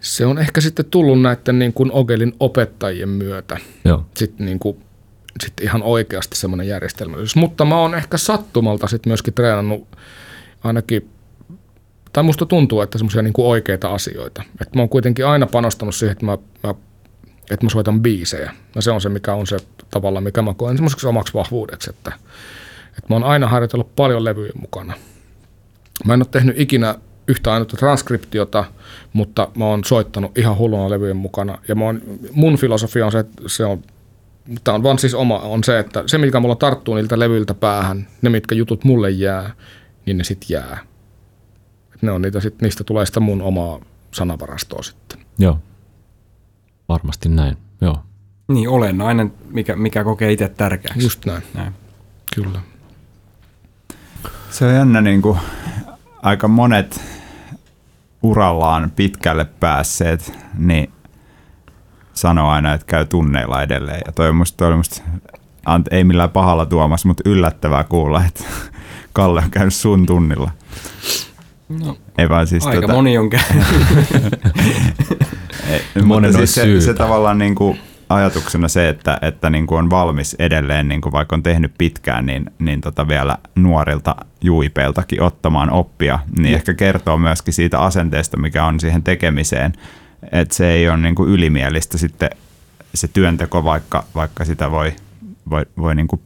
[0.00, 3.56] Se on ehkä sitten tullut näiden niin kuin Ogelin opettajien myötä.
[3.84, 4.04] Joo.
[4.16, 4.76] Sitten niin kuin
[5.44, 7.36] sitten ihan oikeasti semmoinen järjestelmällisyys.
[7.36, 9.88] Mutta mä oon ehkä sattumalta sitten myöskin treenannut
[10.64, 11.10] ainakin,
[12.12, 14.42] tai musta tuntuu, että semmoisia niin oikeita asioita.
[14.60, 16.74] Että mä oon kuitenkin aina panostanut siihen, että mä, mä,
[17.50, 18.52] että mä soitan biisejä.
[18.74, 19.56] Ja se on se, mikä on se
[19.90, 22.12] tavalla, mikä mä koen semmoiseksi omaksi vahvuudeksi, että,
[22.88, 24.94] että mä oon aina harjoitellut paljon levyjä mukana.
[26.04, 26.94] Mä en ole tehnyt ikinä
[27.28, 28.64] yhtä ainutta transkriptiota,
[29.12, 31.58] mutta mä oon soittanut ihan hulluna levyjen mukana.
[31.68, 33.82] Ja mä oon, mun filosofia on se, että se on
[34.64, 38.06] tämä on vaan siis oma, on se, että se mikä mulla tarttuu niiltä levyiltä päähän,
[38.22, 39.50] ne mitkä jutut mulle jää,
[40.06, 40.78] niin ne sitten jää.
[41.94, 43.80] Et ne on niitä sit, niistä tulee sitä mun omaa
[44.10, 45.18] sanavarastoa sitten.
[45.38, 45.58] Joo,
[46.88, 48.02] varmasti näin, joo.
[48.48, 51.02] Niin, olennainen, mikä, mikä kokee itse tärkeäksi.
[51.02, 51.72] Just näin, näin.
[52.34, 52.60] kyllä.
[54.50, 55.38] Se on jännä, niin kuin,
[56.22, 57.00] aika monet
[58.22, 60.92] urallaan pitkälle päässeet, niin
[62.20, 64.00] sanoo aina, että käy tunneilla edelleen.
[64.06, 65.02] Ja toi, musta, toi musta,
[65.90, 68.44] ei millään pahalla Tuomas, mutta yllättävää kuulla, että
[69.12, 70.50] Kalle on käynyt sun tunnilla.
[71.68, 73.66] No, ei vaan siis aika tota, moni on käynyt.
[75.96, 77.78] ei, Monen siis se, se tavallaan niin kuin,
[78.08, 82.26] ajatuksena se, että, että niin kuin on valmis edelleen, niin kuin vaikka on tehnyt pitkään,
[82.26, 86.56] niin, niin tota vielä nuorilta juipeiltakin ottamaan oppia, niin ja.
[86.56, 89.72] ehkä kertoo myöskin siitä asenteesta, mikä on siihen tekemiseen,
[90.32, 92.30] että se ei ole niin kuin ylimielistä sitten
[92.94, 94.92] se työnteko, vaikka, vaikka sitä voi,
[95.50, 96.20] voi, voi niin kuin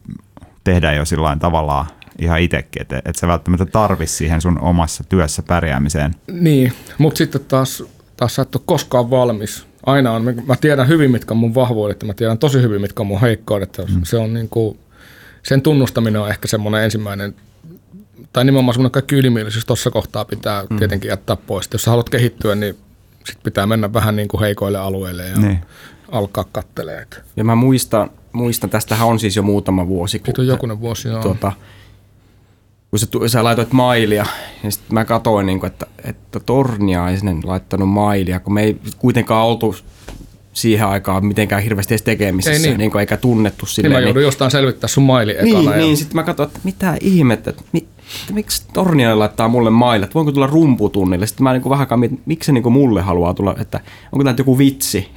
[0.63, 1.85] tehdä jo sillä tavallaan
[2.19, 6.15] ihan itsekin, että et sä välttämättä tarvi siihen sun omassa työssä pärjäämiseen.
[6.31, 7.83] Niin, mutta sitten taas,
[8.17, 9.67] taas sä et ole koskaan valmis.
[9.85, 13.03] Aina on, mä tiedän hyvin mitkä on mun vahvuudet ja mä tiedän tosi hyvin mitkä
[13.03, 13.77] on mun heikkoudet.
[13.77, 14.01] Mm.
[14.03, 14.79] Se on niin kuin,
[15.43, 17.35] sen tunnustaminen on ehkä semmoinen ensimmäinen,
[18.33, 20.77] tai nimenomaan semmoinen kaikki ylimielisyys tuossa kohtaa pitää mm.
[20.77, 21.69] tietenkin jättää pois.
[21.73, 22.77] Jos sä haluat kehittyä, niin
[23.25, 25.59] sit pitää mennä vähän niin kuin heikoille alueille ja niin.
[26.11, 27.05] alkaa kattelemaan.
[27.35, 30.19] Ja mä muistan, muistan, tästähän on siis jo muutama vuosi.
[30.19, 31.21] Kun, on jokunen vuosi, joo.
[31.21, 31.51] Tuota,
[32.89, 34.25] kun sä, sä laitoit mailia,
[34.63, 38.63] ja sitten mä katsoin, niin kuin, että, että Tornia ei sinne laittanut mailia, kun me
[38.63, 39.75] ei kuitenkaan oltu
[40.53, 42.77] siihen aikaan mitenkään hirveästi edes tekemisissä, ei niin.
[42.77, 43.91] Niin kuin, eikä tunnettu silleen.
[43.91, 45.43] Niin mä joudun niin, jostain selvittää sun maili ekana.
[45.45, 45.77] Niin, ja...
[45.77, 47.87] niin sitten mä katsoin, että mitä ihmettä, että, mi,
[48.21, 51.27] että miksi Tornia laittaa mulle maille, että voinko tulla rumputunnille.
[51.27, 53.79] Sitten mä niin kuin vähän mietin, miksi se niin kuin mulle haluaa tulla, että
[54.11, 55.07] onko tämä joku vitsi.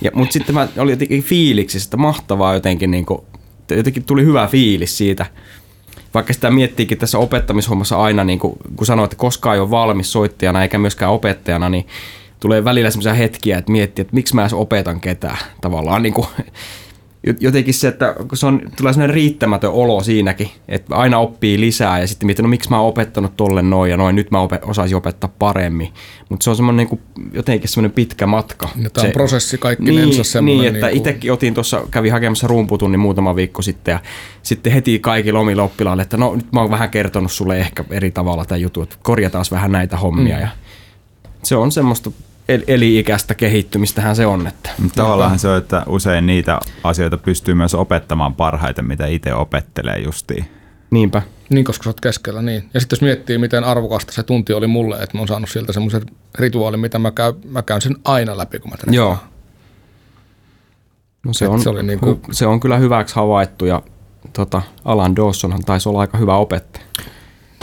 [0.00, 3.20] Ja, mutta sitten mä olin jotenkin fiiliksi, että mahtavaa jotenkin, niin kuin,
[3.70, 5.26] jotenkin tuli hyvä fiilis siitä–
[6.14, 10.12] vaikka sitä miettiikin tässä opettamishommassa aina, niin kuin, kun sanoit, että koskaan ei ole valmis
[10.12, 11.86] soittajana eikä myöskään opettajana, niin
[12.40, 16.02] tulee välillä sellaisia hetkiä, että miettii, että miksi mä edes opetan ketään tavallaan.
[16.02, 16.26] Niin kuin,
[17.40, 22.00] jotenkin se, että kun se on, tulee sellainen riittämätön olo siinäkin, että aina oppii lisää
[22.00, 24.62] ja sitten miettii, no miksi mä oon opettanut tolle noin ja noin, nyt mä opet,
[24.64, 25.88] osaisin opettaa paremmin.
[26.28, 27.00] Mutta se on semmoinen niin kuin,
[27.32, 28.68] jotenkin semmoinen pitkä matka.
[28.76, 30.62] Ja tämä on se, prosessi kaikki niin, semmoinen.
[30.62, 31.08] Niin, että niin kuin...
[31.08, 34.00] itsekin otin tuossa, kävi hakemassa rumputunnin muutama viikko sitten ja
[34.42, 38.10] sitten heti kaikille omille oppilaille, että no nyt mä oon vähän kertonut sulle ehkä eri
[38.10, 40.42] tavalla tämä juttu, että korjataan vähän näitä hommia mm.
[40.42, 40.48] ja
[41.42, 42.10] se on semmoista
[42.48, 44.46] eli-ikäistä kehittymistähän se on.
[44.46, 44.70] Että.
[44.94, 50.44] Tavallaan se on, että usein niitä asioita pystyy myös opettamaan parhaiten, mitä itse opettelee justiin.
[50.90, 51.22] Niinpä.
[51.50, 52.70] Niin, koska sä oot keskellä, niin.
[52.74, 55.72] Ja sitten jos miettii, miten arvokasta se tunti oli mulle, että mä oon saanut sieltä
[55.72, 56.02] semmoisen
[56.38, 58.94] rituaalin, mitä mä, käyn, mä käyn sen aina läpi, kun mä treffaan.
[58.94, 59.18] Joo.
[61.26, 62.20] No se, on, se, oli niin kuin...
[62.30, 63.82] se on kyllä hyväksi havaittu ja
[64.32, 66.84] tota, Alan Dawsonhan taisi olla aika hyvä opettaja.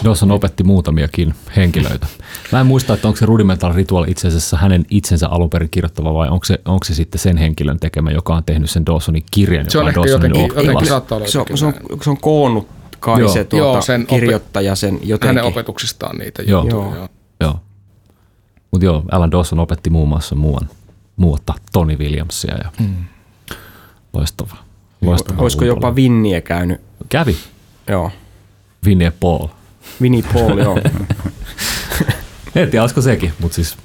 [0.03, 2.07] Dawson opetti muutamiakin henkilöitä.
[2.51, 6.13] Mä en muista, että onko se Rudimental Ritual itse asiassa hänen itsensä alun perin kirjoittava
[6.13, 9.65] vai onko se, onko se sitten sen henkilön tekemä, joka on tehnyt sen Dawsonin kirjan,
[9.69, 12.67] se on joka on Dawsonin jotenkin, jotenkin se, on, se, on, se on koonnut
[12.99, 13.29] kai joo.
[13.29, 15.27] se tuota, joo, sen kirjoittaja sen jotenkin.
[15.27, 16.61] Hänen opetuksistaan niitä joo.
[16.61, 16.95] juttuja.
[16.95, 17.09] Joo.
[17.39, 17.59] joo.
[18.71, 20.69] Mutta joo, Alan Dawson opetti muun muassa muuan,
[21.15, 22.95] muuta Tony Williamsia ja hmm.
[24.13, 24.55] loistava.
[25.01, 26.81] loistava Olisiko jopa Vinniä käynyt?
[27.09, 27.37] Kävi.
[27.89, 28.11] Joo.
[28.85, 29.47] Vinnie Paul.
[30.01, 30.79] Winnie Paul, joo.
[32.55, 33.77] en tiedä, olisiko sekin, mutta siis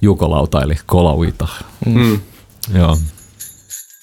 [0.00, 1.48] Jukolauta eli Kolauita.
[1.86, 2.20] Mm.
[2.74, 2.98] Joo.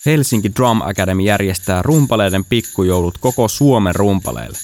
[0.06, 4.58] Helsinki Drum Academy järjestää rumpaleiden pikkujoulut koko Suomen rumpaleille.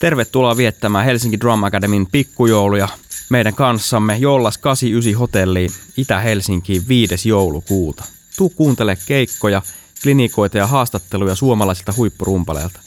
[0.00, 2.88] Tervetuloa viettämään Helsinki Drum Academyn pikkujouluja
[3.30, 7.28] meidän kanssamme Jollas 89 hotelliin Itä-Helsinkiin 5.
[7.28, 8.04] joulukuuta.
[8.36, 9.62] Tuu kuuntele keikkoja,
[10.02, 12.80] klinikoita ja haastatteluja suomalaisilta huippurumpaleilta.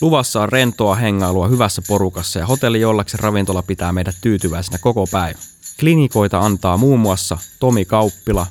[0.00, 5.38] Luvassa on rentoa hengailua hyvässä porukassa ja hotelli jollaksi ravintola pitää meidät tyytyväisenä koko päivä.
[5.80, 8.46] Klinikoita antaa muun muassa Tomi Kauppila,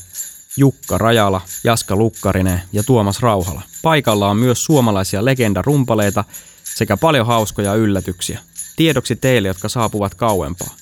[0.58, 3.62] Jukka Rajala, Jaska Lukkarinen ja Tuomas Rauhala.
[3.82, 6.24] Paikalla on myös suomalaisia legendarumpaleita
[6.64, 8.40] sekä paljon hauskoja yllätyksiä.
[8.76, 10.76] Tiedoksi teille, jotka saapuvat kauempaa.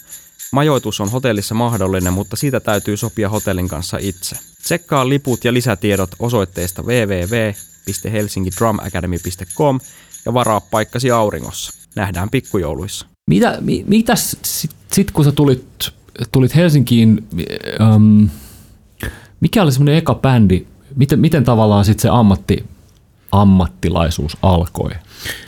[0.51, 4.35] Majoitus on hotellissa mahdollinen, mutta siitä täytyy sopia hotellin kanssa itse.
[4.63, 9.79] Tsekkaa liput ja lisätiedot osoitteesta www.helsingidrumacademy.com
[10.27, 11.71] ja varaa paikkasi auringossa.
[11.95, 13.05] Nähdään pikkujouluissa.
[13.29, 15.89] Mitä, mi, mitäs sitten sit kun sä tulit,
[16.31, 17.27] tulit Helsinkiin,
[17.81, 18.25] ähm,
[19.39, 22.65] mikä oli semmoinen eka bändi, miten, miten tavallaan sitten se ammatti,
[23.31, 24.91] ammattilaisuus alkoi?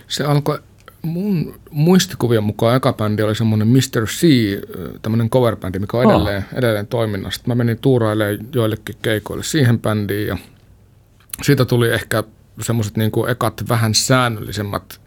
[0.07, 0.59] Se alkoi
[1.01, 4.05] mun muistikuvien mukaan eka bändi oli semmoinen Mr.
[4.05, 4.27] C,
[5.01, 6.11] tämmöinen cover-bändi, mikä on Ah.
[6.11, 7.41] edelleen, edelleen toiminnassa.
[7.45, 10.37] Mä menin tuurailemaan joillekin keikoille siihen bändiin ja
[11.41, 12.23] siitä tuli ehkä
[12.61, 15.01] semmoiset niinku ekat vähän säännöllisemmät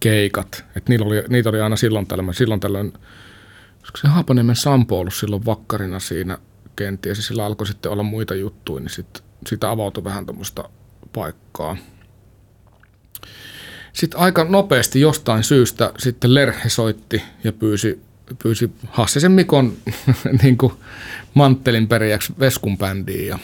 [0.00, 0.64] keikat.
[0.76, 2.34] Et niillä oli, niitä oli aina silloin tällöin.
[2.34, 2.92] Silloin tällöin,
[4.00, 6.38] se Haapaniemen Sampo ollut silloin vakkarina siinä
[6.76, 10.68] kenties ja sillä alkoi sitten olla muita juttuja, niin sit, siitä avautui vähän tuommoista
[11.12, 11.76] paikkaa.
[13.92, 18.00] Sitten aika nopeasti jostain syystä sitten Lerhe soitti ja pyysi,
[18.42, 19.76] pyysi Hassisen Mikon
[20.42, 20.72] niin kuin
[21.34, 23.38] manttelin perijäksi Veskun bändiin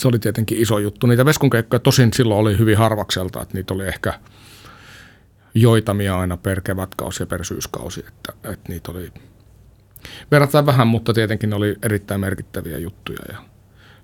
[0.00, 1.06] se oli tietenkin iso juttu.
[1.06, 4.20] Niitä Veskun keikkoja tosin silloin oli hyvin harvakselta, että niitä oli ehkä
[5.54, 9.12] joitamia aina per kevätkausi ja per syyskausi, että, että niitä oli
[10.30, 13.38] verrattain vähän, mutta tietenkin ne oli erittäin merkittäviä juttuja ja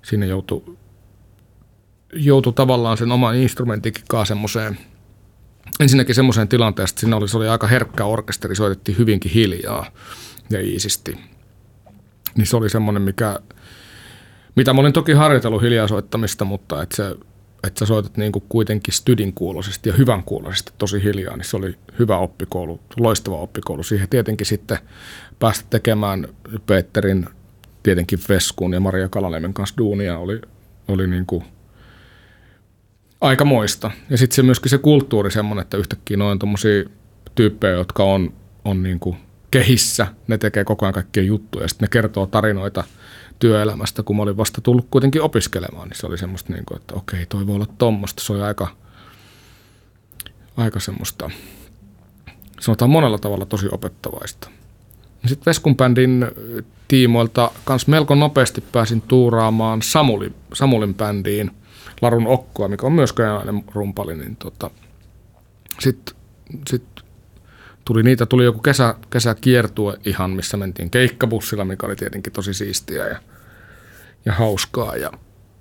[0.02, 0.76] siinä joutui,
[2.12, 4.78] joutui tavallaan sen oman instrumentinkin kanssa semmoiseen,
[5.80, 9.90] ensinnäkin semmoiseen tilanteeseen, että siinä oli, se oli aika herkkä orkesteri, soitettiin hyvinkin hiljaa
[10.50, 11.18] ja iisisti.
[12.36, 13.38] Niin se oli semmoinen, mikä,
[14.56, 17.16] mitä mä olin toki harjoitellut hiljaa soittamista, mutta että se,
[17.64, 21.56] että sä soitat niin kuin kuitenkin stydin kuuloisesti ja hyvän kuuloisesti tosi hiljaa, niin se
[21.56, 23.82] oli hyvä oppikoulu, loistava oppikoulu.
[23.82, 24.78] Siihen tietenkin sitten
[25.38, 26.28] päästä tekemään
[26.66, 27.26] Peterin,
[27.82, 30.40] tietenkin Veskun ja Maria Kalaniemen kanssa duunia oli,
[30.88, 31.44] oli niin kuin
[33.20, 33.90] aika moista.
[34.10, 36.84] Ja sitten se myöskin se kulttuuri semmoinen, että yhtäkkiä noin tommosia
[37.34, 38.32] tyyppejä, jotka on,
[38.64, 39.16] on niin kuin
[39.50, 42.84] kehissä, ne tekee koko ajan kaikkia juttuja ja sitten ne kertoo tarinoita
[43.40, 46.94] työelämästä, kun mä olin vasta tullut kuitenkin opiskelemaan, niin se oli semmoista, niin kuin, että
[46.94, 48.24] okei, toi voi olla tommosta.
[48.24, 48.68] Se oli aika,
[50.56, 51.30] aika semmoista,
[52.60, 54.50] sanotaan monella tavalla tosi opettavaista.
[55.26, 56.26] Sitten Veskun bändin
[56.88, 61.50] tiimoilta kans melko nopeasti pääsin tuuraamaan Samuli, Samulin bändiin
[62.02, 64.70] Larun Okkoa, mikä on myös kajanainen rumpali, niin tota,
[65.80, 66.14] sitten
[66.68, 66.82] sit
[67.90, 73.08] tuli niitä, tuli joku kesä, kesäkiertue ihan, missä mentiin keikkabussilla, mikä oli tietenkin tosi siistiä
[73.08, 73.20] ja,
[74.24, 74.96] ja hauskaa.
[74.96, 75.12] Ja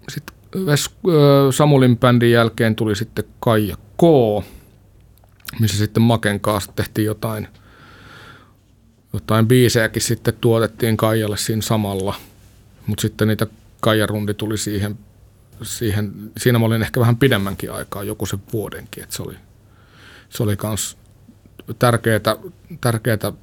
[0.10, 0.36] sitten
[1.52, 4.02] Samulin bändin jälkeen tuli sitten Kaija K,
[5.60, 7.48] missä sitten Maken kanssa tehtiin jotain,
[9.14, 12.16] jotain biisejäkin sitten tuotettiin Kaijalle siinä samalla.
[12.88, 13.48] Mutta sitten niitä
[13.82, 15.00] Kaijarundi tuli siihen,
[15.62, 19.36] siihen, siinä mä olin ehkä vähän pidemmänkin aikaa, joku sen vuodenkin, että se oli,
[20.30, 21.00] se oli kans
[21.80, 22.20] tärkeää,
[22.82, 23.34] tärkeää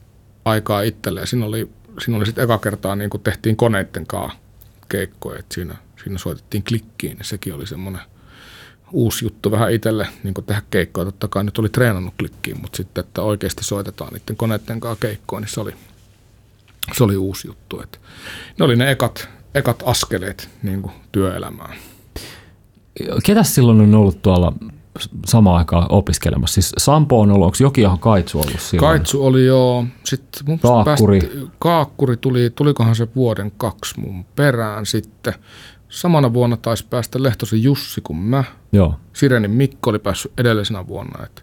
[0.44, 1.26] aikaa itselleen.
[1.26, 1.70] Siinä oli,
[2.04, 4.38] siinä oli sitten eka kertaa niin kun tehtiin koneiden kanssa
[4.88, 7.18] keikkoja, että siinä, siinä soitettiin klikkiin.
[7.22, 8.02] Sekin oli semmoinen
[8.92, 11.04] uusi juttu vähän itselle niin tehdä keikkoja.
[11.04, 15.40] Totta kai nyt oli treenannut klikkiin, mutta sitten, että oikeasti soitetaan niiden koneiden kanssa keikkoja,
[15.40, 15.74] niin se oli,
[16.96, 17.80] se oli uusi juttu.
[17.80, 17.98] Että
[18.58, 21.76] ne oli ne ekat, ekat askeleet niin kuin työelämään.
[23.24, 24.52] Ketäs silloin on ollut tuolla
[25.26, 26.54] samaan aikaan opiskelemassa?
[26.54, 28.90] Siis Sampo on ollut, onko Jokiahan Kaitsu ollut silloin?
[28.90, 31.20] Kaitsu oli jo, sitten mun Kaakkuri.
[31.20, 35.34] Päästi, kaakkuri tuli, tulikohan se vuoden kaksi mun perään sitten.
[35.88, 38.44] Samana vuonna taisi päästä Lehtosen Jussi kuin mä.
[38.72, 38.94] Joo.
[39.12, 41.24] Sirenin Mikko oli päässyt edellisenä vuonna.
[41.24, 41.42] Että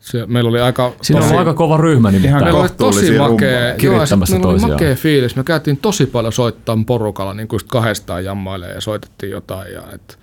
[0.00, 0.92] se, meillä oli aika...
[1.02, 2.44] Siinä tosi, on aika kova ryhmä nimittäin.
[2.44, 5.36] meillä oli tosi makea, joo, meillä oli makea fiilis.
[5.36, 9.72] Me käytiin tosi paljon soittaa porukalla, niin kuin just kahdestaan jammailemaan ja soitettiin jotain.
[9.72, 10.18] Ja et,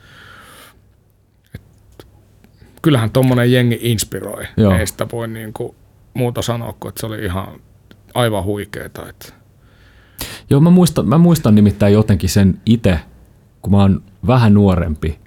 [2.86, 4.44] kyllähän tommonen jengi inspiroi.
[4.58, 4.76] Joo.
[4.76, 5.76] Ei sitä voi niin kuin
[6.14, 7.48] muuta sanoa, kuin että se oli ihan
[8.14, 9.10] aivan huikeeta.
[9.10, 9.34] Että
[10.50, 13.00] Joo, mä muistan, mä muistan nimittäin jotenkin sen itse,
[13.62, 15.20] kun mä oon vähän nuorempi.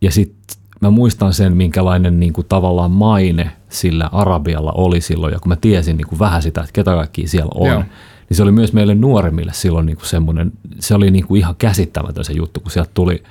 [0.00, 5.32] Ja sitten mä muistan sen, minkälainen niin kuin, tavallaan maine sillä Arabialla oli silloin.
[5.32, 7.68] Ja kun mä tiesin niin kuin, vähän sitä, että ketä kaikki siellä on.
[7.68, 7.84] Joo.
[8.28, 11.56] Niin se oli myös meille nuoremmille silloin niin kuin semmoinen, se oli niin kuin ihan
[11.56, 13.22] käsittämätön se juttu, kun sieltä tuli,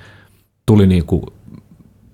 [0.66, 1.22] tuli niin kuin,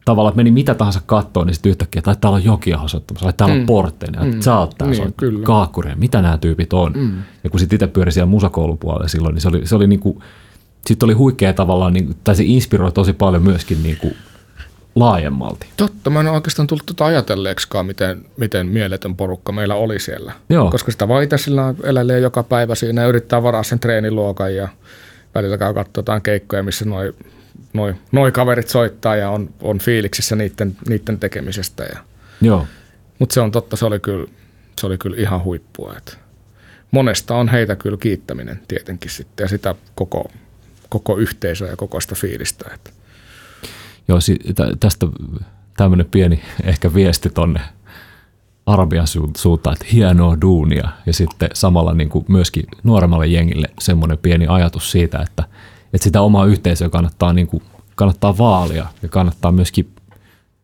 [0.04, 3.26] tavallaan, että meni mitä tahansa kattoon, niin sitten yhtäkkiä, että ai, täällä on jokia osoittamassa,
[3.26, 3.66] ai, täällä on mm.
[3.66, 6.92] portteja, että sä oot tää Niin, kaakkuria, mitä nämä tyypit on.
[6.96, 7.22] Mm.
[7.44, 10.18] Ja kun sitten itse pyöri siellä musakoulupuolella silloin, niin se oli, se oli niin kuin,
[10.86, 14.14] sitten oli huikea tavallaan, niin, kuin- tai se inspiroi tosi paljon myöskin niin kuin
[14.94, 15.66] laajemmalti.
[15.76, 20.32] Totta, mä en ole oikeastaan tullut tota ajatelleeksikaan, miten, miten mieletön porukka meillä oli siellä.
[20.48, 20.70] Joo.
[20.70, 24.68] Koska sitä vaan itse sillä eläilee joka päivä siinä ja yrittää varaa sen treeniluokan ja
[25.34, 27.14] välillä käy katsoa jotain keikkoja, missä noi,
[27.72, 31.84] noi, noi kaverit soittaa ja on, on fiiliksissä niiden, niiden tekemisestä.
[31.84, 31.98] Ja,
[32.40, 32.66] Joo.
[33.18, 34.26] mutta se on totta, se oli kyllä,
[34.80, 35.94] se oli kyllä ihan huippua.
[35.98, 36.18] Et
[36.90, 40.30] monesta on heitä kyllä kiittäminen tietenkin sitten ja sitä koko,
[40.88, 42.70] koko yhteisöä ja koko sitä fiilistä.
[42.74, 42.90] Että
[44.08, 45.06] Joo, si- tä- tästä
[45.76, 47.60] tämmöinen pieni ehkä viesti tonne
[48.66, 50.88] Arabian su- suuntaan, että hienoa duunia.
[51.06, 55.44] Ja sitten samalla niin kuin myöskin nuoremmalle jengille semmoinen pieni ajatus siitä, että,
[55.94, 57.62] että sitä omaa yhteisöä kannattaa, niin kuin,
[57.94, 59.88] kannattaa vaalia ja kannattaa myöskin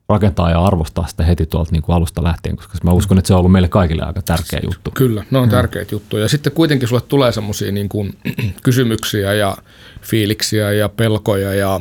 [0.09, 3.35] rakentaa ja arvostaa sitä heti tuolta niin kuin alusta lähtien, koska mä uskon, että se
[3.35, 4.91] on ollut meille kaikille aika tärkeä juttu.
[4.95, 5.51] Kyllä, ne on mm.
[5.51, 6.23] tärkeitä juttuja.
[6.23, 8.19] Ja sitten kuitenkin sulle tulee semmoisia niin kuin,
[8.65, 9.57] kysymyksiä ja
[10.03, 11.81] fiiliksiä ja pelkoja ja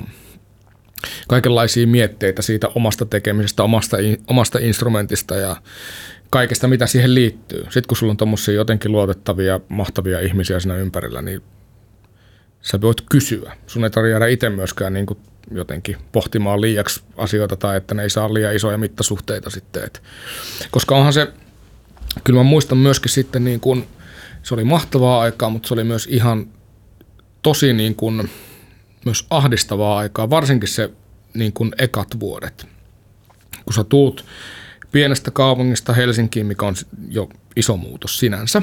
[1.27, 5.55] kaikenlaisia mietteitä siitä omasta tekemisestä, omasta, omasta instrumentista ja
[6.29, 7.63] kaikesta, mitä siihen liittyy.
[7.63, 11.41] Sitten kun sulla on tuommoisia jotenkin luotettavia, mahtavia ihmisiä siinä ympärillä, niin
[12.61, 13.57] sä voit kysyä.
[13.67, 15.19] Sun ei tarvitse jäädä itse myöskään niin kuin
[15.51, 19.83] jotenkin pohtimaan liiaksi asioita tai että ne ei saa liian isoja mittasuhteita sitten.
[19.83, 20.03] Et,
[20.71, 21.33] koska onhan se,
[22.23, 23.87] kyllä mä muistan myöskin sitten niin kuin,
[24.43, 26.47] se oli mahtavaa aikaa, mutta se oli myös ihan
[27.41, 28.29] tosi niin kuin,
[29.05, 30.89] myös ahdistavaa aikaa, varsinkin se
[31.33, 32.67] niin kuin ekat vuodet.
[33.65, 34.25] Kun sä tuut
[34.91, 36.75] pienestä kaupungista Helsinkiin, mikä on
[37.09, 38.61] jo iso muutos sinänsä.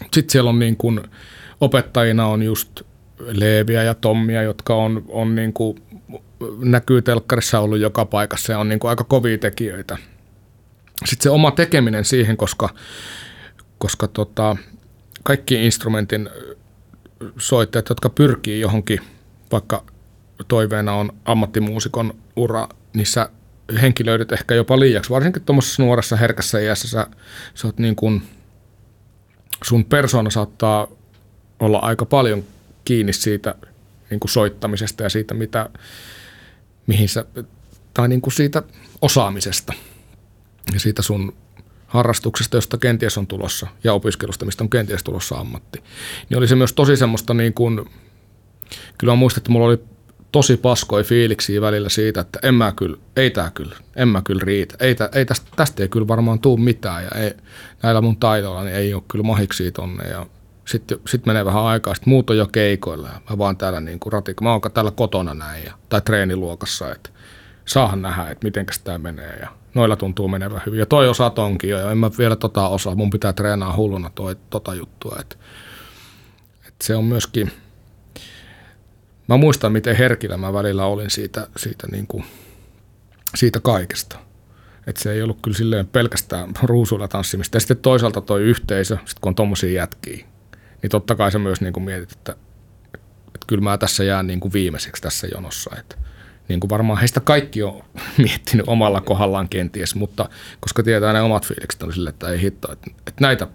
[0.00, 1.00] Sitten siellä on niin kuin,
[1.64, 2.82] opettajina on just
[3.18, 5.82] Leeviä ja Tommia, jotka on, on niin kuin,
[6.58, 9.98] näkyy telkkarissa ollut joka paikassa ja on niin kuin aika kovia tekijöitä.
[11.04, 12.68] Sitten se oma tekeminen siihen, koska,
[13.78, 14.56] koska tota,
[15.22, 16.30] kaikki instrumentin
[17.38, 19.00] soittajat, jotka pyrkii johonkin,
[19.52, 19.84] vaikka
[20.48, 23.28] toiveena on ammattimuusikon ura, niin sä
[23.82, 25.10] henkilöidyt ehkä jopa liiaksi.
[25.10, 27.06] Varsinkin tuommoisessa nuoressa herkässä iässä sä,
[27.54, 28.22] sä oot niin kuin,
[29.64, 30.86] sun persoona saattaa
[31.60, 32.44] olla aika paljon
[32.84, 33.54] kiinni siitä
[34.10, 35.70] niin kuin soittamisesta ja siitä, mitä,
[36.86, 37.24] mihin sä,
[37.94, 38.62] tai niin kuin siitä
[39.02, 39.72] osaamisesta
[40.72, 41.34] ja siitä sun
[41.86, 45.82] harrastuksesta, josta kenties on tulossa, ja opiskelusta, mistä on kenties tulossa ammatti.
[46.28, 47.84] Niin oli se myös tosi semmoista niin kuin,
[48.98, 49.78] kyllä mä muistan, että mulla oli
[50.32, 54.42] tosi paskoi fiiliksiä välillä siitä, että en mä kyllä, ei tää kyllä, en mä kyllä
[54.44, 54.76] riitä.
[54.80, 57.34] Ei, ei tästä, tästä ei kyllä varmaan tuu mitään ja ei,
[57.82, 60.26] näillä mun taidoilla niin ei ole kyllä mahiksi tonne ja
[60.64, 64.12] sitten sit menee vähän aikaa, sitten muut on jo keikoilla mä vaan täällä niin kuin
[64.12, 67.10] ratik, mä oon täällä kotona näin ja, tai treeniluokassa, että
[67.64, 70.78] saahan nähdä, että miten tämä menee ja noilla tuntuu menevän hyvin.
[70.78, 74.10] Ja toi osa tonkin jo ja en mä vielä tota osaa, mun pitää treenaa hulluna
[74.14, 75.36] toi, tota juttua, että,
[76.68, 77.50] että se on myöskin,
[79.28, 82.24] mä muistan miten herkillä mä välillä olin siitä, siitä, niin kuin,
[83.34, 84.18] siitä kaikesta.
[84.86, 87.56] Että se ei ollut kyllä silleen pelkästään ruusuilla tanssimista.
[87.56, 90.26] Ja sitten toisaalta toi yhteisö, sit kun on tommosia jätkiä,
[90.84, 92.32] niin totta kai sä myös niin kuin mietit, että,
[93.26, 95.70] että kyllä mä tässä jään niin kuin viimeiseksi tässä jonossa.
[95.78, 95.96] Että,
[96.48, 97.82] niin kuin varmaan heistä kaikki on
[98.24, 100.28] miettinyt omalla kohdallaan kenties, mutta
[100.60, 103.46] koska tietää ne omat fiilikset on sille, että ei hitto, että, että näitä,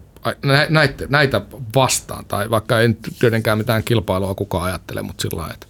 [0.69, 1.41] näitä, näitä
[1.75, 5.67] vastaan, tai vaikka ei tietenkään mitään kilpailua kukaan ajattele, mutta sillä lailla, että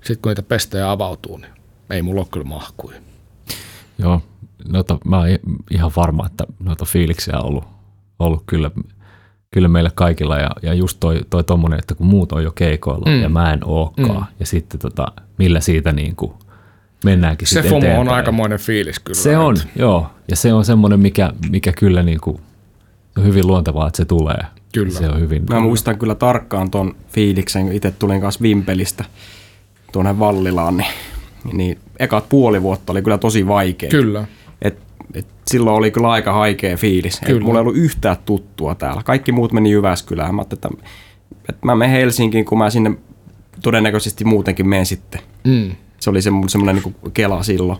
[0.00, 1.52] sitten kun niitä pestejä avautuu, niin
[1.90, 3.00] ei mulla ole kyllä mahkuja.
[3.98, 4.22] Joo,
[4.68, 5.28] noita, mä oon
[5.70, 7.64] ihan varma, että noita fiiliksiä on ollut,
[8.18, 8.70] ollut kyllä
[9.56, 13.10] kyllä meillä kaikilla ja, ja just toi, toi tommonen, että kun muut on jo keikoilla
[13.10, 13.22] mm.
[13.22, 14.36] ja mä en ookaan mm.
[14.40, 15.06] ja sitten tota,
[15.38, 16.32] millä siitä niin kuin
[17.04, 18.08] mennäänkin Se FOMO eteenpäin.
[18.08, 19.18] on aikamoinen fiilis kyllä.
[19.18, 19.68] Se on, että.
[19.76, 20.10] joo.
[20.30, 22.40] Ja se on semmoinen, mikä, mikä kyllä niin kuin,
[23.18, 24.40] on hyvin luontevaa, että se tulee.
[24.74, 24.90] Kyllä.
[24.90, 25.44] Se on hyvin.
[25.50, 29.04] Mä muistan kyllä tarkkaan ton fiiliksen, kun itse tulin kanssa Vimpelistä
[29.92, 30.92] tuonne Vallilaan, niin,
[31.52, 33.90] niin ekat puoli vuotta oli kyllä tosi vaikea.
[33.90, 34.24] Kyllä.
[35.14, 37.20] Et silloin oli kyllä aika haikea fiilis.
[37.20, 37.38] Kyllä.
[37.38, 39.02] Et mulla ei ollut yhtään tuttua täällä.
[39.02, 40.34] Kaikki muut meni Jyväskylään.
[40.34, 40.68] Mä että,
[41.48, 42.92] että mä menen Helsinkiin, kun mä sinne
[43.62, 45.20] todennäköisesti muutenkin menen sitten.
[45.44, 45.70] Mm.
[46.00, 47.78] Se oli semmoinen niin kela silloin.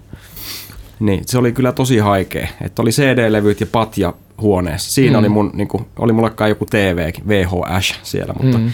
[1.00, 2.48] Niin, se oli kyllä tosi haikea.
[2.60, 4.92] Että oli CD-levyt ja patja huoneessa.
[4.92, 5.18] Siinä mm.
[5.18, 8.72] oli, mun, niin kuin, oli mullakaan joku TV, VHS siellä, mutta mm.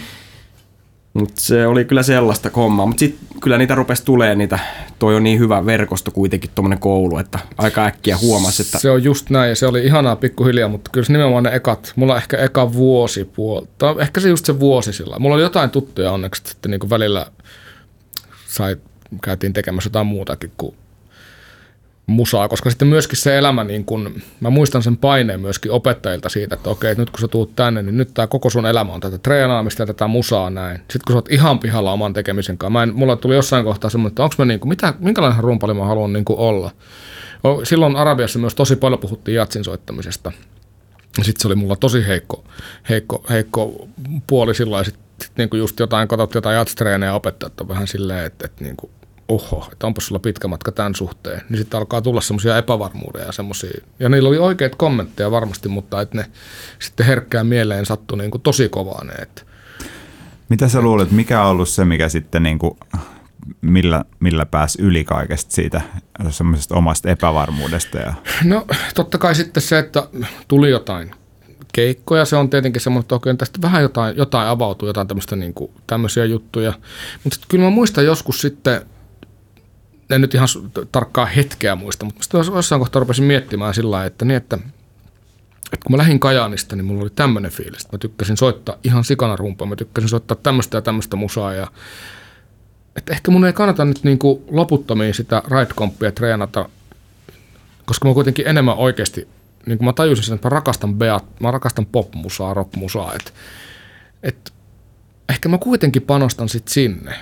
[1.13, 2.85] Mutta se oli kyllä sellaista hommaa.
[2.85, 4.59] Mutta sitten kyllä niitä rupesi tulee niitä,
[4.99, 8.79] toi on niin hyvä verkosto kuitenkin tuommoinen koulu, että aika äkkiä huomasi, että...
[8.79, 11.93] Se on just näin ja se oli ihanaa pikkuhiljaa, mutta kyllä se nimenomaan ne ekat,
[11.95, 15.19] mulla ehkä eka vuosi puolta, ehkä se just se vuosi sillä.
[15.19, 17.25] Mulla oli jotain tuttuja onneksi sitten niin kuin välillä
[18.47, 18.77] sai,
[19.23, 20.75] käytiin tekemässä jotain muutakin kuin
[22.07, 26.55] musaa, koska sitten myöskin se elämä, niin kun, mä muistan sen paineen myöskin opettajilta siitä,
[26.55, 29.17] että okei, nyt kun sä tuut tänne, niin nyt tämä koko sun elämä on tätä
[29.17, 30.77] treenaamista ja tätä musaa näin.
[30.77, 33.89] Sitten kun sä oot ihan pihalla oman tekemisen kanssa, mä en, mulla tuli jossain kohtaa
[33.89, 36.71] semmoinen, että onko mä niin kuin, mitä, minkälainen rumpali mä haluan niin olla.
[37.63, 40.31] Silloin Arabiassa myös tosi paljon puhuttiin jatsin soittamisesta.
[41.21, 42.43] Sitten se oli mulla tosi heikko,
[42.89, 43.87] heikko, heikko
[44.27, 48.45] puoli sillä sitten sit niin just jotain, katsot jotain jatstreenejä opettajat on vähän silleen, että,
[48.45, 48.91] että niin kuin,
[49.27, 53.31] oho, että onpa sulla pitkä matka tämän suhteen, niin sitten alkaa tulla semmoisia epävarmuuden ja
[53.31, 56.25] semmoisia, ja niillä oli oikeat kommentteja varmasti, mutta että ne
[56.79, 59.41] sitten herkkään mieleen sattui niin kuin tosi kovaa ne, että
[60.49, 62.77] mitä sä luulet, mikä on ollut se, mikä sitten niin kuin,
[63.61, 65.81] millä, millä pääsi yli kaikesta siitä
[66.29, 67.97] semmoisesta omasta epävarmuudesta?
[67.97, 68.13] Ja...
[68.43, 70.07] No totta kai sitten se, että
[70.47, 71.11] tuli jotain
[71.73, 75.53] keikkoja, se on tietenkin semmoinen, että okei, tästä vähän jotain, jotain avautuu, jotain tämmöistä, niin
[75.53, 76.73] kuin, tämmöisiä juttuja.
[77.23, 78.81] Mutta kyllä mä muistan joskus sitten
[80.15, 80.47] en nyt ihan
[80.91, 84.55] tarkkaa hetkeä muista, mutta sitten jossain kohtaa rupesin miettimään sillä että, niin, että,
[85.73, 89.03] että kun mä lähdin Kajaanista, niin mulla oli tämmöinen fiilis, että mä tykkäsin soittaa ihan
[89.03, 91.67] sikana rumpaa, mä tykkäsin soittaa tämmöistä ja tämmöistä musaa ja
[92.95, 96.69] että ehkä mun ei kannata nyt niin kuin loputtomiin sitä ride treenata,
[97.85, 99.27] koska mä kuitenkin enemmän oikeasti,
[99.65, 103.31] niin kuin mä tajusin sen, että mä rakastan beat, mä rakastan popmusaa, rockmusaa, että,
[104.23, 104.51] että
[105.29, 107.15] ehkä mä kuitenkin panostan sit sinne.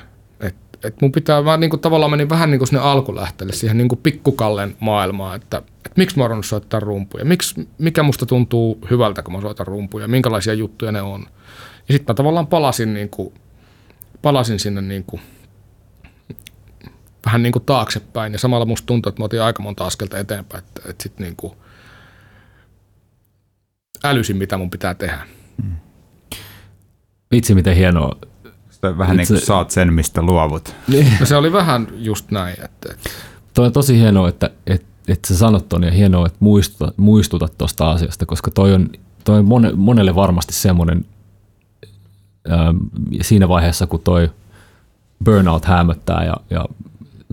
[0.83, 3.87] Et mun pitää vaan niin kuin, tavallaan meni vähän niin kuin sinne alkulähteelle, siihen niin
[3.87, 9.23] kuin pikkukallen maailmaan, että, että miksi mä oon soittaa rumpuja, miksi, mikä musta tuntuu hyvältä,
[9.23, 11.25] kun mä soitan rumpuja, minkälaisia juttuja ne on.
[11.87, 13.33] Ja sitten mä tavallaan palasin, niin kuin,
[14.21, 15.21] palasin sinne niin kuin,
[17.25, 20.63] vähän niin kuin taaksepäin ja samalla musta tuntuu, että mä otin aika monta askelta eteenpäin,
[20.63, 21.53] että, että sitten niin kuin
[24.03, 25.27] älysin, mitä mun pitää tehdä.
[25.63, 25.75] Mm.
[27.31, 28.17] Vitsi, miten hienoa.
[28.81, 29.33] Sitä vähän Itse...
[29.33, 30.75] niin kuin saat sen, mistä luovut.
[31.19, 32.55] No se oli vähän just näin.
[32.65, 33.09] Että, että.
[33.53, 37.57] Toi on tosi hienoa, että, että, että sä sanot ton ja hienoa, että muistutat, muistutat
[37.57, 38.89] tuosta asiasta, koska toi on,
[39.23, 41.05] toi on monelle varmasti semmoinen
[42.51, 42.77] ähm,
[43.21, 44.29] siinä vaiheessa, kun toi
[45.23, 46.65] burnout hämöttää ja, ja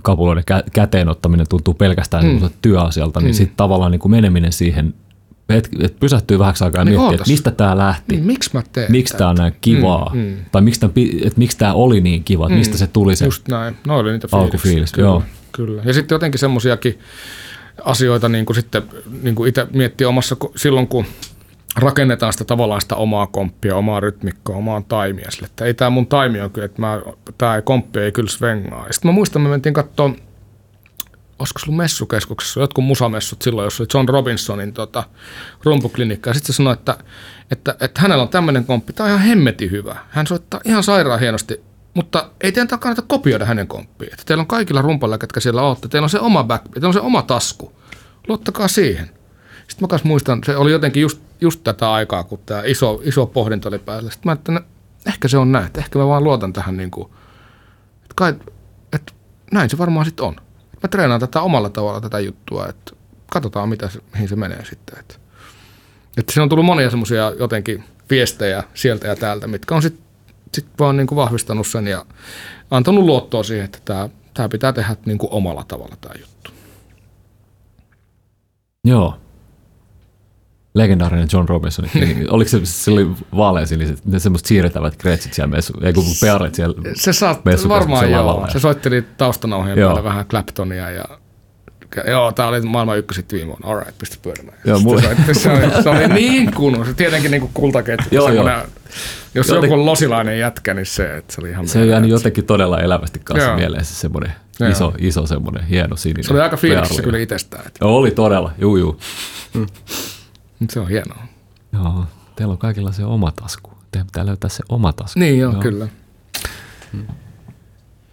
[0.03, 2.51] kapuloiden kä- käteen ottaminen tuntuu pelkästään mm.
[2.63, 3.35] työasialta, niin mm.
[3.35, 4.95] sitten tavallaan niin kuin meneminen siihen
[5.49, 8.15] et, et pysähtyy vähäksi aikaa niin miettii, että mistä tämä lähti.
[8.15, 10.11] Niin, miksi mä teen Miksi tämä on näin kivaa.
[10.15, 10.37] Mm, mm.
[10.53, 10.93] Tai miksi tämä,
[11.25, 12.55] että miksi tämä oli niin kiva, mm.
[12.55, 13.77] mistä se tuli se Just näin.
[13.87, 14.93] No oli niitä alkufiilis.
[14.93, 15.23] Kyllä, joo.
[15.53, 15.83] kyllä.
[15.85, 16.99] Ja sitten jotenkin semmoisiakin
[17.85, 18.83] asioita niin kuin sitten
[19.23, 21.05] niin kuin itse miettii omassa, silloin kun
[21.77, 26.07] rakennetaan sitä tavallaan sitä omaa komppia, omaa rytmikkoa, omaa taimia sille, että ei tämä mun
[26.07, 27.03] taimi on kyllä, että mä,
[27.39, 28.87] tämä komppi ei kyllä svengaa.
[28.91, 30.11] sitten mä muistan, me mentiin katsoa
[31.39, 35.05] olisiko ollut messukeskuksessa, jotkut musamessut silloin, jos oli John Robinsonin tota,
[35.65, 36.35] rumpuklinikka.
[36.35, 36.97] Sitten se sanoi, että,
[37.51, 39.97] että, että, hänellä on tämmöinen komppi, tämä on ihan hemmeti hyvä.
[40.11, 41.61] Hän soittaa ihan sairaan hienosti,
[41.95, 44.13] mutta ei teidän kannata kopioida hänen komppiin.
[44.13, 46.93] Että teillä on kaikilla rumpalla, ketkä siellä olette, teillä on se oma back, teillä on
[46.93, 47.73] se oma tasku.
[48.29, 49.11] Luottakaa siihen.
[49.69, 53.69] Sitten mä muistan, se oli jotenkin just, just tätä aikaa, kun tämä iso, iso pohdinta
[53.69, 54.11] oli päällä.
[54.11, 54.63] Sitten mä että
[55.07, 57.11] ehkä se on näin, että ehkä mä vaan luotan tähän, niin kuin,
[58.03, 58.35] että, kai,
[58.93, 59.13] että
[59.53, 60.37] näin se varmaan sitten on
[60.83, 62.93] mä treenaan tätä omalla tavalla tätä juttua, että
[63.33, 64.99] katsotaan mitä se, mihin se menee sitten.
[64.99, 65.15] Että,
[66.17, 70.05] että siinä on tullut monia semmoisia jotenkin viestejä sieltä ja täältä, mitkä on sitten
[70.55, 72.07] sit vaan niin kuin vahvistanut sen ja
[72.71, 76.51] antanut luottoa siihen, että tämä, tämä pitää tehdä niin kuin omalla tavalla tämä juttu.
[78.85, 79.19] Joo,
[80.79, 81.85] legendaarinen John Robinson.
[82.31, 86.75] Oliko se, se oli vaaleasiniset, ne semmoiset siirretävät kretsit siellä messu, ei kun pearet siellä
[86.95, 88.43] Se saat, varmaan joo.
[88.47, 88.53] Ja.
[88.53, 91.05] Se soitteli taustanauheen päällä vähän Claptonia ja
[92.07, 93.69] Joo, tämä oli maailman ykköset viime vuonna.
[93.69, 94.59] All right, pistä pyörimään.
[94.65, 95.03] Joo, mulle.
[95.27, 96.87] Se, se, oli, se oli niin kunnon.
[96.87, 98.07] Se tietenkin niin kultaketju.
[98.11, 98.49] joo, joo.
[99.35, 99.63] Jos Joten...
[99.63, 103.21] joku on losilainen jätkä, niin se, että se oli ihan Se jäänyt jotenkin todella elävästi
[103.25, 103.57] kanssa joo.
[103.57, 104.33] mieleen se semmoinen
[104.71, 106.25] iso, iso semmoinen hieno sininen.
[106.25, 107.67] Se oli aika fiiliksissä kyllä itsestään.
[107.67, 107.85] Että.
[107.85, 109.01] Joo, oli todella, juu juu.
[109.55, 109.67] Mm.
[110.71, 111.23] Se on hienoa.
[111.73, 112.05] Joo,
[112.37, 113.71] teillä on kaikilla se oma tasku.
[113.93, 115.21] Teidän pitää löytää se oma tasku.
[115.21, 115.63] Niin joo, joo.
[115.63, 115.89] kyllä.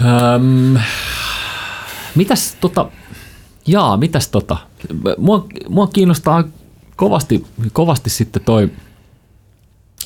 [0.01, 0.79] Öm,
[2.15, 2.91] mitäs tota,
[3.67, 4.57] jaa, mitäs tota,
[5.17, 6.43] mua, mua kiinnostaa
[6.95, 8.71] kovasti, kovasti sitten toi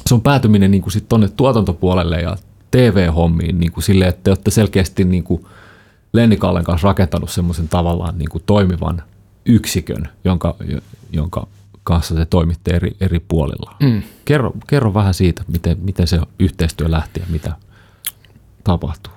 [0.09, 2.37] sun päätyminen niin kuin sit tonne tuotantopuolelle ja
[2.71, 5.45] TV-hommiin niin kuin sille, että te olette selkeästi niin kuin
[6.13, 9.03] Lenni Kallen kanssa rakentanut semmoisen tavallaan niin kuin toimivan
[9.45, 10.55] yksikön, jonka,
[11.11, 11.47] jonka
[11.89, 13.75] kanssa te toimitte eri, eri puolilla.
[13.79, 14.01] Mm.
[14.25, 17.51] Kerro, kerro vähän siitä, miten, miten se yhteistyö lähti ja mitä
[18.63, 19.13] tapahtuu.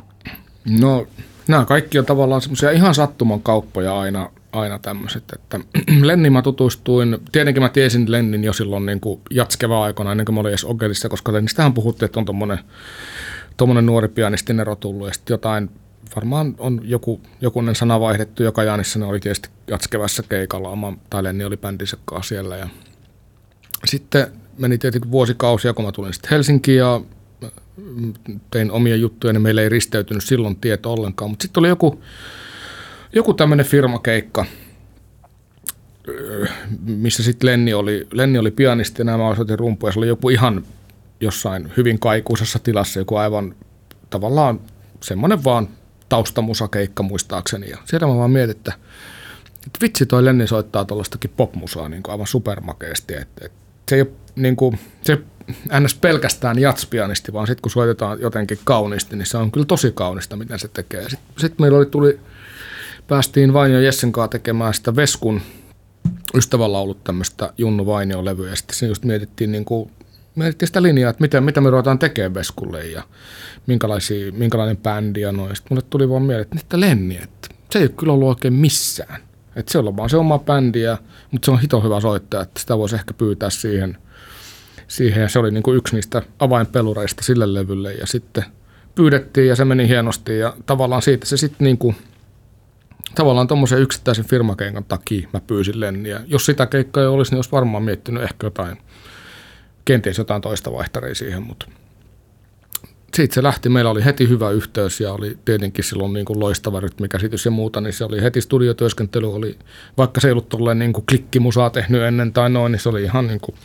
[0.80, 1.06] No
[1.48, 5.60] nämä kaikki on tavallaan semmoisia ihan sattuman kauppoja aina, aina tämmöiset, että
[6.08, 10.34] Lenni mä tutustuin, tietenkin mä tiesin Lennin jo silloin niin kuin jatskeva aikana ennen kuin
[10.34, 12.58] mä olin edes Ogelissa, koska Lennistähän puhuttiin, että on tommonen,
[13.56, 15.70] tommonen nuori pianistin ero tullut ja sitten jotain
[16.16, 21.24] varmaan on joku, jokunen sana vaihdettu joka Jaanissa, ne oli tietysti jatskevässä keikalla, oma, tai
[21.24, 22.56] Lenni oli bändinsä siellä.
[22.56, 22.68] Ja
[23.84, 24.26] sitten
[24.58, 27.00] meni tietenkin vuosikausia, kun mä tulin sitten Helsinkiin ja
[28.50, 31.30] tein omia juttuja, niin meillä ei risteytynyt silloin tieto ollenkaan.
[31.30, 32.02] Mutta sitten oli joku,
[33.12, 34.44] joku tämmöinen firmakeikka,
[36.80, 39.92] missä sitten Lenni oli, Lenni oli pianisti ja nämä osoitin rumpuja.
[39.92, 40.64] Se oli joku ihan
[41.20, 43.54] jossain hyvin kaikuisessa tilassa, joku aivan
[44.10, 44.60] tavallaan
[45.02, 45.68] semmoinen vaan
[46.12, 47.70] taustamusakeikka muistaakseni.
[47.70, 48.72] Ja siellä mä vaan mietin, että,
[49.66, 53.14] että vitsi toi Lenni soittaa tuollaistakin popmusaa niin kuin aivan supermakeesti.
[53.14, 53.58] Että, että
[53.88, 55.18] se ei ole niin kuin, se
[55.80, 55.94] ns.
[55.94, 60.58] pelkästään jatspianisti, vaan sitten kun soitetaan jotenkin kauniisti, niin se on kyllä tosi kaunista, miten
[60.58, 61.08] se tekee.
[61.08, 62.20] Sitten sit meillä oli, tuli,
[63.08, 65.40] päästiin Vainio Jessen kanssa tekemään sitä Veskun
[66.58, 69.90] ollut tämmöistä Junnu Vainio levyä, ja sitten just mietittiin, niin kuin,
[70.34, 73.02] mietittiin sitä linjaa, että mitä, mitä me ruvetaan tekemään Veskulle, ja
[74.32, 75.56] minkälainen bändi ja noin.
[75.56, 78.54] Sitten mulle tuli vaan mieleen, että, että Lenni, että se ei ole kyllä ollut oikein
[78.54, 79.20] missään.
[79.56, 80.98] Et se on vaan se oma bändi, ja,
[81.30, 83.98] mutta se on hito hyvä soittaja, että sitä voisi ehkä pyytää siihen.
[84.88, 88.44] siihen ja se oli niin kuin yksi niistä avainpelureista sille levylle ja sitten
[88.94, 91.96] pyydettiin ja se meni hienosti ja tavallaan siitä se sitten niin kuin,
[93.14, 96.20] tavallaan tuommoisen yksittäisen firmakeikan takia mä pyysin Lenniä.
[96.26, 98.78] Jos sitä keikkaa ei olisi, niin olisi varmaan miettinyt ehkä jotain,
[99.84, 101.66] kenties jotain toista vaihtaria siihen, mutta
[103.16, 103.68] siitä se lähti.
[103.68, 107.80] Meillä oli heti hyvä yhteys ja oli tietenkin silloin niin kuin loistava rytmikäsitys ja muuta,
[107.80, 109.58] niin se oli heti studiotyöskentely, oli,
[109.98, 113.02] vaikka se ei ollut tolleen niin kuin klikkimusaa tehnyt ennen tai noin, niin se oli
[113.02, 113.56] ihan niin kuin,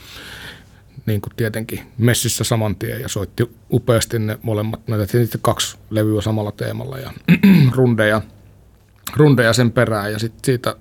[1.05, 6.21] niin kuin tietenkin messissä saman tien ja soitti upeasti ne molemmat, näitä sitten kaksi levyä
[6.21, 7.13] samalla teemalla ja
[7.75, 8.21] rundeja,
[9.15, 10.75] rundeja sen perään ja sitten siitä,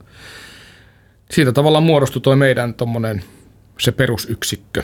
[1.30, 3.24] siitä tavallaan muodostui toi meidän tommonen,
[3.78, 4.82] se perusyksikkö,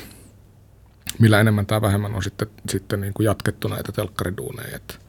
[1.19, 4.77] millä enemmän tai vähemmän on sitten, sitten niin kuin jatkettu näitä telkkariduuneja.
[4.77, 5.01] Et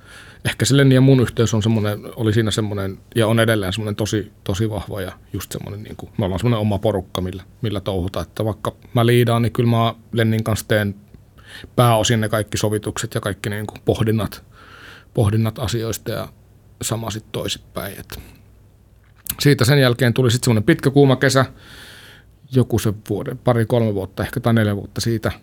[0.45, 3.95] ehkä se Lenni ja mun yhteys on semmoinen, oli siinä semmoinen, ja on edelleen semmoinen
[3.95, 7.81] tosi, tosi vahva ja just semmoinen, niin kuin, me ollaan semmoinen oma porukka, millä, millä
[7.81, 8.25] touhutaan.
[8.25, 10.95] Että vaikka mä liidaan, niin kyllä mä Lennin kanssa teen
[11.75, 14.43] pääosin ne kaikki sovitukset ja kaikki niin kuin pohdinnat,
[15.13, 16.27] pohdinnat asioista ja
[16.81, 17.99] sama sitten toisinpäin.
[17.99, 18.19] Et
[19.39, 21.45] siitä sen jälkeen tuli sitten semmoinen pitkä kuuma kesä,
[22.51, 25.31] joku se vuoden, pari, kolme vuotta ehkä tai neljä vuotta siitä–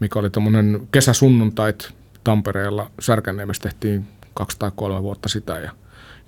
[0.00, 1.94] mikä oli tuommoinen kesäsunnuntait
[2.24, 2.90] Tampereella.
[3.00, 5.58] Särkänniemessä tehtiin kaksi tai kolme vuotta sitä.
[5.58, 5.72] Ja,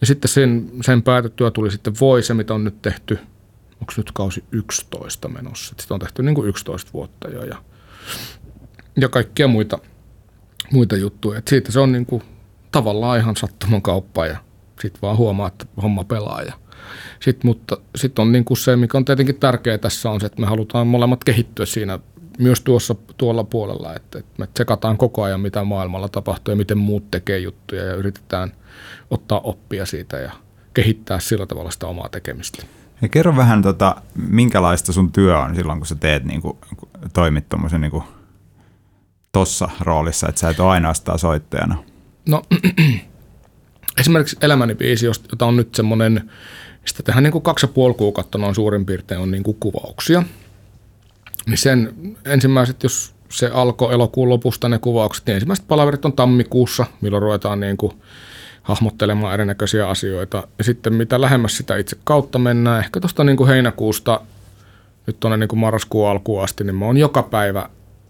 [0.00, 3.18] ja sitten sen, sen päätettyä tuli sitten Voise, mitä on nyt tehty,
[3.80, 5.74] onko nyt kausi 11 menossa.
[5.80, 7.56] Sitä on tehty niin kuin 11 vuotta jo ja,
[9.00, 9.78] ja kaikkia muita,
[10.72, 11.38] muita juttuja.
[11.38, 12.22] Et siitä se on niin kuin
[12.72, 14.38] tavallaan ihan sattuman kauppa ja
[14.80, 16.42] sitten vaan huomaa, että homma pelaa.
[16.42, 16.52] Ja
[17.20, 20.40] sit, mutta sitten on niin kuin se, mikä on tietenkin tärkeää tässä on se, että
[20.40, 21.98] me halutaan molemmat kehittyä siinä
[22.40, 26.78] myös tuossa, tuolla puolella, että, että me tsekataan koko ajan, mitä maailmalla tapahtuu ja miten
[26.78, 28.52] muut tekee juttuja ja yritetään
[29.10, 30.32] ottaa oppia siitä ja
[30.74, 32.62] kehittää sillä tavalla sitä omaa tekemistä.
[33.02, 36.58] Ja kerro vähän, tota, minkälaista sun työ on silloin, kun sä teet, niin kuin,
[37.12, 38.02] toimit tuommoisen niin
[39.32, 41.84] tossa roolissa, että sä et ole ainoastaan soittajana?
[42.28, 42.42] No
[44.00, 46.30] esimerkiksi Elämäni biisi, jota on nyt semmoinen,
[46.84, 50.22] sitä tehdään niin kuin kaksi ja puoli kuukautta noin suurin piirtein on niin kuin kuvauksia–
[51.46, 56.86] niin sen ensimmäiset, jos se alkoi elokuun lopusta ne kuvaukset, niin ensimmäiset palaverit on tammikuussa,
[57.00, 57.92] milloin ruvetaan niin kuin
[58.62, 60.48] hahmottelemaan erinäköisiä asioita.
[60.58, 64.20] Ja sitten mitä lähemmäs sitä itse kautta mennään, ehkä tuosta niin kuin heinäkuusta
[65.06, 67.68] nyt tuonne niin kuin marraskuun alkuun asti, niin mä oon joka päivä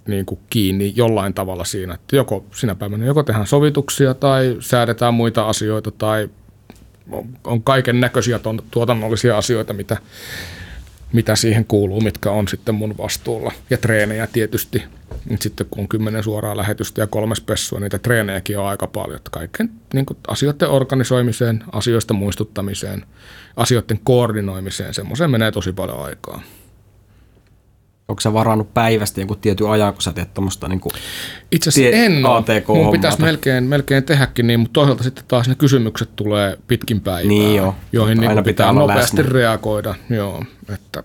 [0.09, 5.15] niin kuin kiinni jollain tavalla siinä, että joko sinä päivänä joko tehdään sovituksia tai säädetään
[5.15, 6.31] muita asioita tai
[7.45, 10.60] on kaiken näköisiä tuotannollisia asioita, mitä mitä
[11.35, 13.53] siihen kuuluu, mitkä on sitten mun vastuulla.
[13.71, 14.83] Ja treenejä tietysti.
[15.31, 19.21] Nyt sitten kun on kymmenen suoraa lähetystä ja kolme spessua, niitä treenejäkin on aika paljon.
[19.31, 23.05] Kaiken niin asioiden organisoimiseen, asioista muistuttamiseen,
[23.57, 26.43] asioiden koordinoimiseen, semmoiseen menee tosi paljon aikaa.
[28.11, 30.81] Onko sä varannut päivästä jonkun tietyn ajan, kun sä teet tuommoista niin
[31.53, 32.83] Itse asiassa tie- en ole.
[32.83, 37.29] Mun pitäisi melkein, melkein tehdäkin niin, mutta toisaalta sitten taas ne kysymykset tulee pitkin päivää,
[37.29, 37.75] niin jo.
[37.93, 39.33] joihin niin pitää, pitää nopeasti läsnä.
[39.33, 39.95] reagoida.
[40.11, 40.45] Joo,
[40.75, 41.03] että,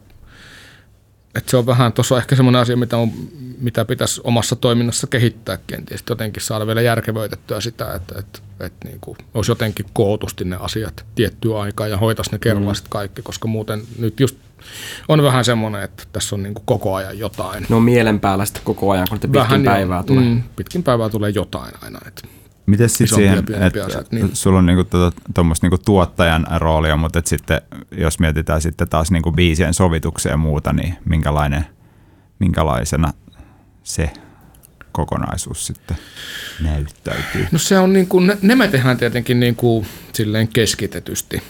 [1.35, 3.11] että se on vähän, tuossa ehkä semmoinen asia, mitä, on,
[3.57, 8.99] mitä pitäisi omassa toiminnassa kehittää kenties, jotenkin saada vielä järkevöitettyä sitä, että, että, että niin
[9.01, 12.89] kuin olisi jotenkin kootusti ne asiat tiettyä aikaa ja hoitaisi ne kerralla mm.
[12.89, 14.35] kaikki, koska muuten nyt just
[15.07, 17.65] on vähän semmoinen, että tässä on niin kuin koko ajan jotain.
[17.69, 20.23] No mielen päällä sitten koko ajan, kun pitkin vähän päivää tulee.
[20.23, 21.99] Mm, pitkin päivää tulee jotain aina.
[22.07, 22.27] Että
[22.65, 24.35] Miten sitten siihen, että asiat, niin.
[24.35, 24.83] sulla on niinku
[25.33, 27.61] tuommoista niinku tuottajan roolia, mutta et sitten
[27.91, 31.65] jos mietitään sitten taas niinku biisien sovituksia ja muuta, niin minkälainen,
[32.39, 33.13] minkälaisena
[33.83, 34.13] se
[34.91, 35.97] kokonaisuus sitten
[36.61, 37.47] näyttäytyy?
[37.51, 41.43] No se on niin kuin, ne, ne me tehdään tietenkin niin kuin silleen keskitetysti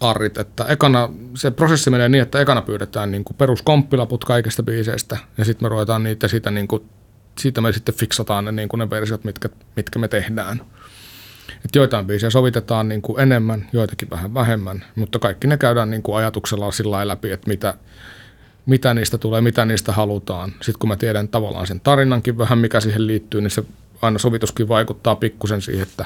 [0.00, 5.16] arrit, että ekana, se prosessi menee niin, että ekana pyydetään niin kuin peruskomppilaput kaikista biiseistä
[5.38, 6.82] ja sitten me ruvetaan niitä siitä, niin kuin,
[7.38, 10.60] siitä me sitten fiksataan ne, niin kuin ne versiot, mitkä, mitkä me tehdään.
[11.64, 16.02] Et joitain biisejä sovitetaan niin kuin enemmän, joitakin vähän vähemmän, mutta kaikki ne käydään niin
[16.02, 17.74] kuin ajatuksella sillä läpi, että mitä,
[18.66, 20.50] mitä niistä tulee, mitä niistä halutaan.
[20.50, 23.64] Sitten kun mä tiedän tavallaan sen tarinankin vähän, mikä siihen liittyy, niin se
[24.02, 26.04] aina sovituskin vaikuttaa pikkusen siihen, että,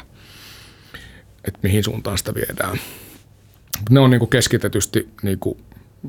[1.44, 2.78] että mihin suuntaan sitä viedään
[3.90, 5.58] ne on niin kuin keskitetysti niin kuin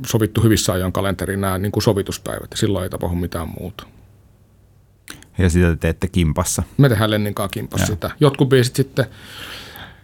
[0.05, 3.88] sovittu hyvissä ajan kalenteriin nämä niin kuin sovituspäivät ja silloin ei tapahdu mitään muuta.
[5.38, 6.63] Ja sitä te teette kimpassa?
[6.77, 8.11] Me tehdään Lenninkaan kimpassa sitä.
[8.19, 9.05] Jotkut biisit sitten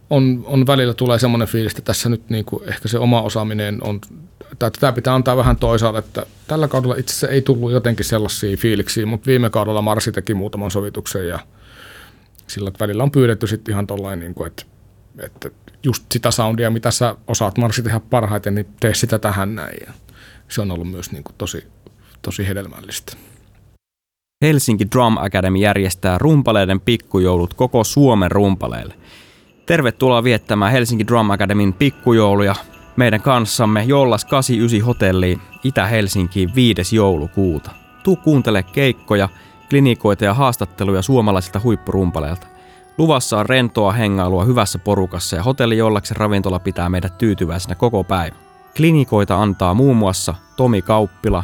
[0.10, 3.84] on, on välillä tulee semmoinen fiilis, että tässä nyt niin kuin ehkä se oma osaaminen
[3.84, 4.02] on,
[4.60, 8.58] tai tämä pitää antaa vähän toisaalta, että tällä kaudella itse asiassa ei tullut jotenkin sellaisia
[8.58, 11.40] fiiliksiä, mutta viime kaudella Marsi teki muutaman sovituksen ja
[12.48, 14.64] sillä välillä on pyydetty sitten ihan tollain, niin kuin, että,
[15.20, 15.50] että
[15.84, 19.78] just sitä soundia, mitä sä osaat marssi tehdä parhaiten, niin tee sitä tähän näin.
[19.88, 19.94] Ja
[20.48, 21.68] se on ollut myös niin kuin tosi,
[22.22, 23.18] tosi hedelmällistä.
[24.46, 28.94] Helsinki Drum Academy järjestää rumpaleiden pikkujoulut koko Suomen rumpaleille.
[29.66, 32.56] Tervetuloa viettämään Helsinki Drum Academyn pikkujouluja
[32.96, 36.96] meidän kanssamme Jollas 89 hotelliin Itä-Helsinkiin 5.
[36.96, 37.72] joulukuuta.
[38.04, 39.30] Tuu kuuntele keikkoja,
[39.70, 42.48] klinikoita ja haastatteluja suomalaisilta huippurumpaleilta.
[42.98, 48.36] Luvassa on rentoa hengailua hyvässä porukassa ja hotelli Jollaksen ravintola pitää meidät tyytyväisenä koko päivä.
[48.78, 51.44] Klinikoita antaa muun muassa Tomi Kauppila,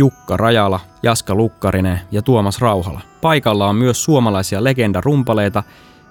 [0.00, 3.00] Jukka Rajala, Jaska Lukkarinen ja Tuomas Rauhala.
[3.20, 5.62] Paikalla on myös suomalaisia legendarumpaleita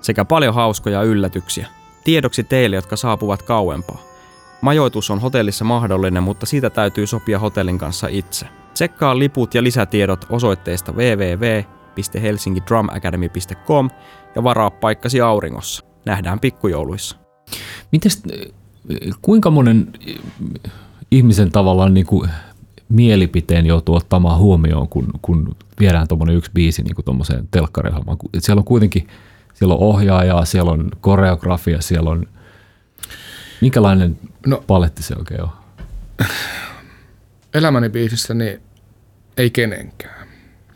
[0.01, 1.67] sekä paljon hauskoja yllätyksiä.
[2.03, 4.01] Tiedoksi teille, jotka saapuvat kauempaa.
[4.61, 8.45] Majoitus on hotellissa mahdollinen, mutta siitä täytyy sopia hotellin kanssa itse.
[8.73, 13.89] Tsekkaa liput ja lisätiedot osoitteesta www.helsingidrumacademy.com
[14.35, 15.83] ja varaa paikkasi auringossa.
[16.05, 17.17] Nähdään pikkujouluissa.
[17.91, 18.23] Mites,
[19.21, 19.87] kuinka monen
[21.11, 22.29] ihmisen tavallaan niin kuin
[22.89, 28.17] mielipiteen joutuu ottamaan huomioon, kun, kun viedään tuommoinen yksi biisi niin tuommoiseen telkkariohjelmaan?
[28.39, 29.07] Siellä on kuitenkin
[29.59, 32.27] siellä on ohjaaja, siellä on koreografia, siellä on...
[33.61, 35.49] Minkälainen no, paletti se oikein on?
[37.53, 38.61] Elämäni biisissä niin
[39.37, 40.18] ei kenenkään.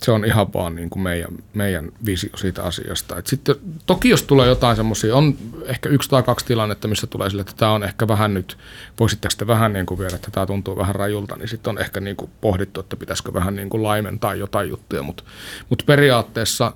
[0.04, 3.18] Se on ihan vaan niin kuin meidän, meidän visio siitä asiasta.
[3.18, 7.30] Et sitten, toki jos tulee jotain semmoisia, on ehkä yksi tai kaksi tilannetta, missä tulee
[7.30, 8.58] sille, että tämä on ehkä vähän nyt,
[9.00, 12.00] voisitteko te vähän niin kuin viedä, että tämä tuntuu vähän rajulta, niin sitten on ehkä
[12.00, 15.24] niin kuin pohdittu, että pitäisikö vähän niin kuin laimentaa jotain juttuja, mutta
[15.70, 16.74] mut periaatteessa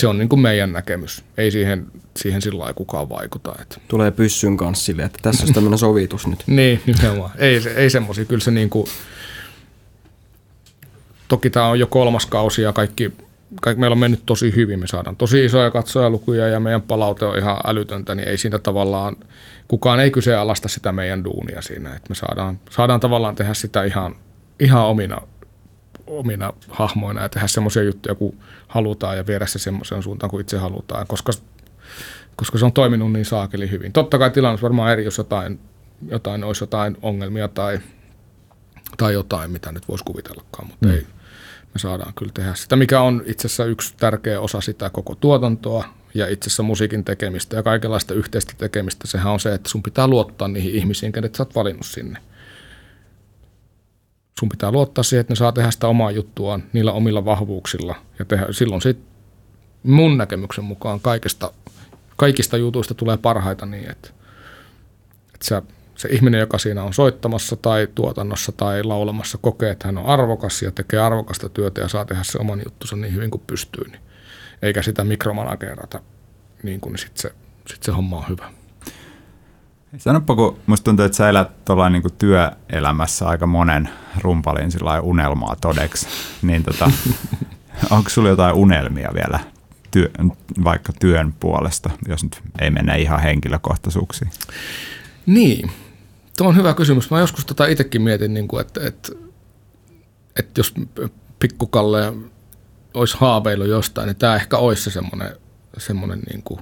[0.00, 1.24] se on niin kuin meidän näkemys.
[1.36, 1.86] Ei siihen,
[2.16, 3.54] siihen sillä lailla kukaan vaikuta.
[3.60, 3.80] Että.
[3.88, 6.44] Tulee pyssyn kanssa sille, että tässä on tämmöinen sovitus nyt.
[6.46, 7.30] niin, nimenomaan.
[7.38, 8.24] Ei, ei semmoisia.
[8.24, 8.86] Kyllä se niin kuin,
[11.28, 13.12] toki tämä on jo kolmas kausi ja kaikki,
[13.60, 14.80] kaikki, meillä on mennyt tosi hyvin.
[14.80, 19.16] Me saadaan tosi isoja katsojalukuja ja meidän palaute on ihan älytöntä, niin ei siinä tavallaan,
[19.68, 21.94] kukaan ei kyseenalaista sitä meidän duunia siinä.
[21.94, 24.14] Että me saadaan, saadaan tavallaan tehdä sitä ihan,
[24.60, 25.20] ihan omina
[26.08, 30.58] omina hahmoina ja tehdä semmoisia juttuja kuin halutaan ja viedä se semmoiseen suuntaan kuin itse
[30.58, 31.32] halutaan, koska,
[32.36, 33.92] koska se on toiminut niin saakeli hyvin.
[33.92, 35.60] Totta kai tilanne varmaan eri, jos jotain,
[36.08, 37.80] jotain olisi jotain ongelmia tai,
[38.96, 40.92] tai jotain, mitä nyt voisi kuvitellakaan, mutta mm.
[40.92, 41.06] ei.
[41.78, 45.84] Me saadaan kyllä tehdä sitä, mikä on itse asiassa yksi tärkeä osa sitä koko tuotantoa
[46.14, 49.06] ja itse asiassa musiikin tekemistä ja kaikenlaista yhteistä tekemistä.
[49.06, 52.18] Sehän on se, että sun pitää luottaa niihin ihmisiin, kenet sä oot valinnut sinne
[54.38, 57.94] sun pitää luottaa siihen, että ne saa tehdä sitä omaa juttuaan niillä omilla vahvuuksilla.
[58.18, 58.98] Ja tehdä, silloin sit
[59.82, 61.52] mun näkemyksen mukaan kaikista,
[62.16, 64.10] kaikista jutuista tulee parhaita niin, että,
[65.34, 65.62] että se,
[65.98, 70.62] se ihminen, joka siinä on soittamassa tai tuotannossa tai laulamassa, kokee, että hän on arvokas
[70.62, 73.84] ja tekee arvokasta työtä ja saa tehdä se oman juttunsa niin hyvin kuin pystyy.
[73.84, 74.00] Niin,
[74.62, 76.00] eikä sitä mikromanagerata,
[76.62, 77.34] niin kuin niin sitten se,
[77.66, 78.50] sit se homma on hyvä.
[79.96, 81.50] Sanoppa, kun musta tuntuu, että sä elät
[81.90, 83.88] niin kuin työelämässä aika monen
[84.20, 84.70] rumpalin
[85.02, 86.06] unelmaa todeksi,
[86.42, 86.90] niin tota,
[87.90, 89.40] onko sulla jotain unelmia vielä
[89.90, 90.10] työ,
[90.64, 94.30] vaikka työn puolesta, jos nyt ei mennä ihan henkilökohtaisuuksiin?
[95.26, 95.70] Niin,
[96.38, 97.10] tuo on hyvä kysymys.
[97.10, 99.12] Mä joskus tota itsekin mietin, niin kuin, että, että,
[100.38, 100.74] että jos
[101.38, 102.12] pikkukalle
[102.94, 105.36] olisi haaveilu jostain, niin tämä ehkä olisi se semmoinen,
[105.78, 106.60] semmoinen niin kuin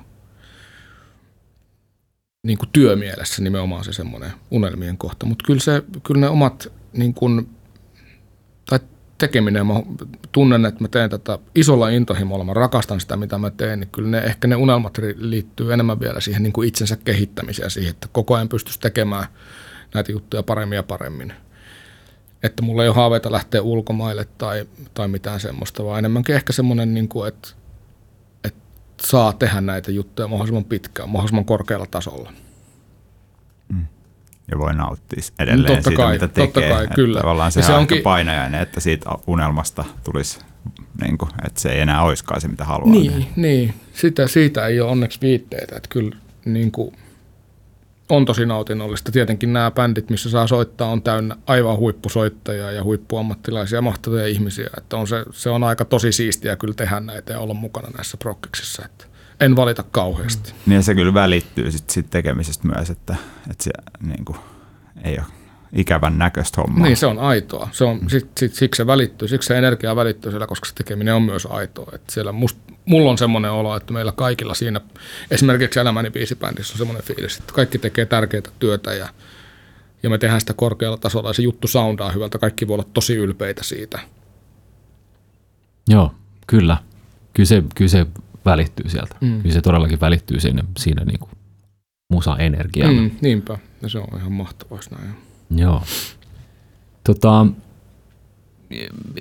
[2.47, 5.27] niin kuin työmielessä nimenomaan se semmoinen unelmien kohta.
[5.27, 7.49] Mutta kyllä, se, kyllä ne omat niin kuin,
[8.71, 8.81] tai
[9.19, 9.75] tekeminen, mä
[10.33, 14.09] tunnen, että mä teen tätä isolla intohimolla, mä rakastan sitä, mitä mä teen, niin kyllä
[14.09, 18.35] ne, ehkä ne unelmat liittyy enemmän vielä siihen niin kuin itsensä kehittämiseen, siihen, että koko
[18.35, 19.27] ajan pystyisi tekemään
[19.95, 21.33] näitä juttuja paremmin ja paremmin.
[22.43, 26.95] Että mulla ei ole haaveita lähteä ulkomaille tai, tai mitään semmoista, vaan enemmänkin ehkä semmoinen,
[26.95, 27.49] niin kuin, että
[29.03, 32.33] saa tehdä näitä juttuja mahdollisimman pitkään, mahdollisimman korkealla tasolla.
[33.69, 33.87] Mm.
[34.51, 36.47] Ja voi nauttia edelleen totta siitä, kai, mitä tekee.
[36.47, 37.21] Totta kai, kyllä.
[37.21, 38.03] Tavallaan se, se on onkin...
[38.03, 40.39] painajainen, että siitä unelmasta tulisi,
[41.01, 42.91] niin kuin, että se ei enää olisikaan se, mitä haluaa.
[42.91, 43.75] Niin, niin.
[43.93, 45.77] Sitä, siitä ei ole onneksi viitteitä.
[45.77, 46.97] Että kyllä niin kuin,
[48.09, 49.13] on tosi nautinnollista.
[49.13, 54.71] Tietenkin nämä bändit, missä saa soittaa, on täynnä aivan huippusoittajia ja huippuammattilaisia, mahtavia ihmisiä.
[54.79, 58.17] Että on se, se on aika tosi siistiä kyllä tehdä näitä ja olla mukana näissä
[58.17, 58.85] prokkiksissa.
[58.85, 59.05] Että
[59.41, 60.53] en valita kauheasti.
[60.53, 60.71] Mm.
[60.71, 63.17] Niin se kyllä välittyy sit, sit tekemisestä myös, että,
[63.51, 64.39] että se niin kuin,
[65.05, 65.27] ei ole
[65.73, 66.87] ikävän näköistä hommaa.
[66.87, 67.69] Niin, se on aitoa.
[67.73, 71.15] Se on, sit, sit, siksi se välittyy, siksi se energia välittyy siellä, koska se tekeminen
[71.15, 71.91] on myös aitoa.
[71.95, 74.81] Että siellä must, mulla on semmoinen olo, että meillä kaikilla siinä,
[75.31, 79.09] esimerkiksi Elämäni biisibändissä on semmoinen fiilis, että kaikki tekee tärkeää työtä ja,
[80.03, 82.39] ja me tehdään sitä korkealla tasolla ja se juttu soundaa hyvältä.
[82.39, 83.99] Kaikki voi olla tosi ylpeitä siitä.
[85.89, 86.15] Joo,
[86.47, 86.77] kyllä.
[87.35, 88.07] Kyllä se, kyllä se
[88.45, 89.17] välittyy sieltä.
[89.21, 89.43] Mm.
[89.43, 91.31] Kyllä se todellakin välittyy siinä, siinä niin kuin
[92.13, 92.93] musa-energiaa.
[92.93, 95.26] Mm, niinpä, ja se on ihan mahtavaa näin.
[95.51, 95.83] Joo.
[97.05, 97.47] Tota,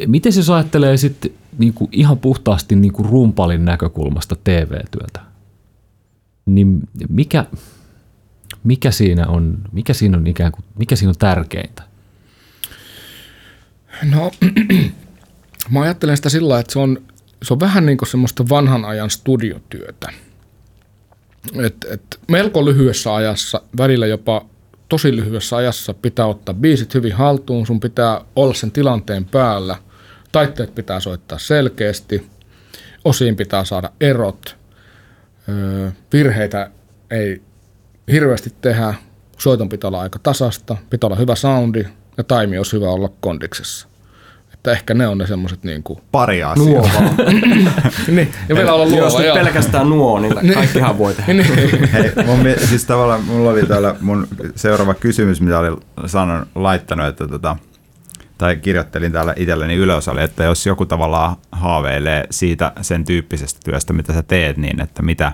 [0.08, 5.22] miten se ajattelee sitten niinku ihan puhtaasti niinku rumpalin näkökulmasta TV-työtä?
[6.46, 7.46] Niin mikä,
[8.64, 11.84] mikä siinä on, mikä siinä on ikään kuin, mikä siinä on tärkeintä?
[14.04, 14.32] No,
[15.72, 17.02] mä ajattelen sitä sillä että se on,
[17.44, 20.12] se on vähän niin kuin semmoista vanhan ajan studiotyötä.
[21.66, 24.46] Et, et melko lyhyessä ajassa, välillä jopa
[24.90, 29.76] tosi lyhyessä ajassa pitää ottaa biisit hyvin haltuun, sun pitää olla sen tilanteen päällä,
[30.32, 32.30] taitteet pitää soittaa selkeästi,
[33.06, 34.58] osiin pitää saada erot,
[36.14, 36.72] virheitä
[37.12, 37.42] ei
[38.12, 38.94] hirveästi tehdä,
[39.38, 41.86] soiton pitää olla aika tasasta, pitää olla hyvä soundi
[42.18, 43.88] ja taimi olisi hyvä olla kondiksessa.
[44.66, 46.00] Että ehkä ne on ne semmoiset niin kuin...
[46.12, 46.84] Pari asiaa.
[48.08, 51.44] niin, ja vielä olla luova, Jos nyt pelkästään nuo, niin kaikkihan voi tehdä.
[51.94, 57.28] Hei, mun, siis tavallaan mulla oli täällä mun seuraava kysymys, mitä olin sanon, laittanut, että
[57.28, 57.56] tota,
[58.38, 63.94] tai kirjoittelin täällä itselleni ylös, oli, että jos joku tavallaan haaveilee siitä sen tyyppisestä työstä,
[63.94, 65.32] mitä sä teet, niin että mitä,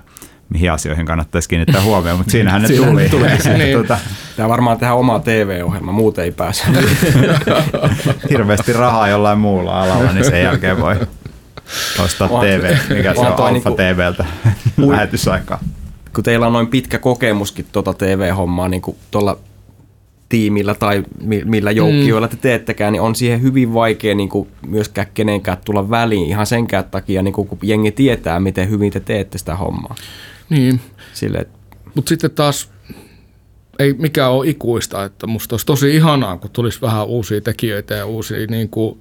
[0.54, 3.10] mihin asioihin kannattaisi kiinnittää huomioon, mutta siinähän ne siinähän tuli.
[3.10, 3.28] tuli.
[3.58, 3.74] niin.
[3.74, 3.97] tuota,
[4.36, 6.64] Tämä varmaan tehdä oma TV-ohjelma, muuten ei pääse.
[8.30, 10.95] Hirveästi rahaa jollain muulla alalla, niin sen jälkeen voi
[11.99, 14.26] ostaa TV, mikä se on Alfa niinku, TVltä
[14.78, 15.60] lähetysaikaa.
[16.16, 18.82] Kun teillä on noin pitkä kokemuskin tuota TV-hommaa niin
[19.12, 19.38] tuolla
[20.30, 21.04] tiimillä tai
[21.45, 26.28] millä joukkioilla te teettekään, niin on siihen hyvin vaikea niin kuin myöskään kenenkään tulla väliin
[26.28, 29.95] ihan senkään takia, niin kuin, kun jengi tietää, miten hyvin te teette sitä hommaa.
[30.52, 30.82] Niin,
[31.95, 32.72] mutta sitten taas
[33.80, 38.06] ei mikään ole ikuista, että musta olisi tosi ihanaa, kun tulisi vähän uusia tekijöitä ja
[38.06, 38.99] uusia, niin kuin,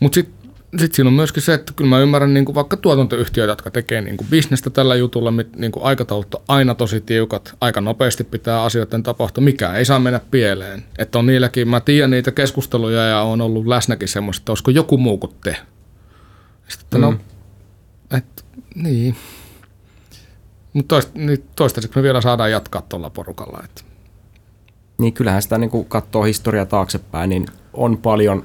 [0.00, 0.38] mutta sitten
[0.70, 4.00] sitten siinä on myöskin se, että kyllä mä ymmärrän niin kuin vaikka tuotantoyhtiöitä, jotka tekee
[4.00, 8.62] niin kuin bisnestä tällä jutulla, niin kuin aikataulut on aina tosi tiukat, aika nopeasti pitää
[8.62, 10.84] asioiden tapahtua, mikä ei saa mennä pieleen.
[10.98, 14.98] Että on niilläkin, mä tiedän niitä keskusteluja ja on ollut läsnäkin semmoista, että olisiko joku
[14.98, 15.56] muu kuin te.
[16.68, 17.18] Sitten, no, mm.
[18.10, 18.42] no, että
[18.74, 19.16] niin.
[20.78, 23.60] Mutta toist, niin toistaiseksi me vielä saadaan jatkaa tuolla porukalla.
[23.64, 23.82] Että.
[24.98, 28.44] Niin kyllähän sitä niin katsoo historiaa taaksepäin, niin on paljon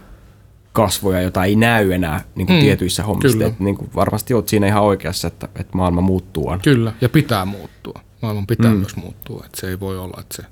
[0.72, 3.46] kasvoja, jota ei näy enää niin kuin mm, tietyissä hommissa.
[3.46, 6.64] Että, niin kuin varmasti olet siinä ihan oikeassa, että, että maailma muuttuu aina.
[6.64, 8.02] Kyllä, ja pitää muuttua.
[8.22, 8.78] Maailman pitää mm.
[8.78, 9.44] myös muuttua.
[9.46, 10.44] Että se ei voi olla, että se,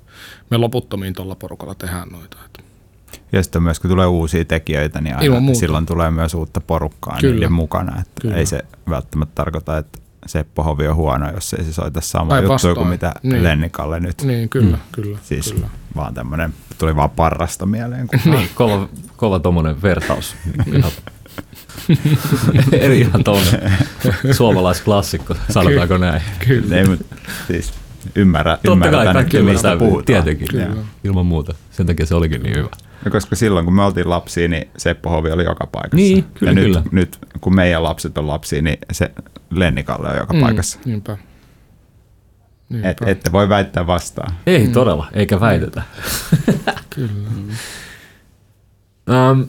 [0.50, 2.36] me loputtomiin tuolla porukalla tehdään noita.
[2.46, 2.62] Että.
[3.32, 7.34] Ja sitten myös kun tulee uusia tekijöitä, niin aina silloin tulee myös uutta porukkaa Kyllä.
[7.34, 8.00] niiden mukana.
[8.00, 8.36] Että Kyllä.
[8.36, 12.74] ei se välttämättä tarkoita, että Seppo Hovi on huono, jos ei se soita sama juttu
[12.74, 13.42] kuin mitä niin.
[13.42, 14.22] Lennikalle nyt.
[14.22, 14.82] Niin, kyllä, mm.
[14.92, 15.18] kyllä.
[15.22, 15.66] Siis kyllä.
[15.96, 18.06] vaan tämmöinen, tuli vaan parrasta mieleen.
[18.06, 20.36] Kun niin, kova, kova tommonen vertaus.
[22.72, 23.72] Eri ihan tuommoinen
[24.32, 26.22] suomalaisklassikko, sanotaanko kyllä, näin.
[26.48, 26.76] Kyllä.
[26.76, 27.16] Ei, mutta
[27.46, 27.72] siis
[28.14, 30.04] ymmärrä, Totta kai kaikki mistä puhutaan.
[30.04, 30.66] Tietenkin, kyllä.
[31.04, 31.54] ilman muuta.
[31.70, 32.68] Sen takia se olikin niin hyvä.
[33.04, 35.96] No koska silloin kun me oltiin lapsia, niin Seppo Hovi oli joka paikassa.
[35.96, 36.82] Niin, kyllä, ja nyt, kyllä.
[36.92, 39.10] nyt kun meidän lapset on lapsia, niin se
[39.50, 40.78] Lennikalle on joka mm, paikassa.
[40.84, 41.18] Niinpä.
[42.68, 42.88] niinpä.
[42.88, 44.34] Et, ette voi väittää vastaan.
[44.46, 44.72] Ei mm.
[44.72, 45.82] todella, eikä väitetä.
[46.90, 47.28] kyllä.
[49.30, 49.46] um,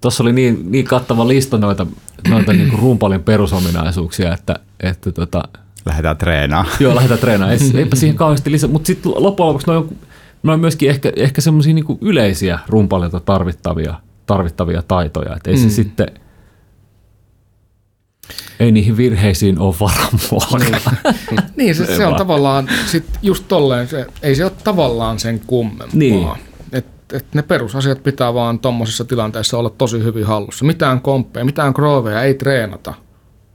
[0.00, 1.86] Tuossa oli niin, niin kattava lista noita,
[2.28, 5.42] noita niin rumpalin perusominaisuuksia, että, että tota,
[5.84, 6.76] Lähdetään treenaamaan.
[6.80, 7.60] Joo, lähdetään treenaamaan.
[7.78, 8.70] Eipä siihen kauheasti lisää.
[8.70, 9.98] Mutta sitten loppujen lopuksi noin
[10.48, 13.94] on myöskin ehkä, ehkä semmoisia niin yleisiä rumpalilta tarvittavia,
[14.26, 15.36] tarvittavia taitoja.
[15.36, 15.62] Että ei mm.
[15.62, 16.08] se sitten,
[18.60, 20.08] ei niihin virheisiin ole varaa
[20.58, 20.76] Niin,
[21.56, 25.88] niin se, se on tavallaan sit just tolleen, se, ei se ole tavallaan sen kummempaa.
[25.92, 26.28] Niin.
[26.72, 30.64] Et, et ne perusasiat pitää vaan tuommoisessa tilanteessa olla tosi hyvin hallussa.
[30.64, 32.94] Mitään komppeja, mitään grooveja ei treenata.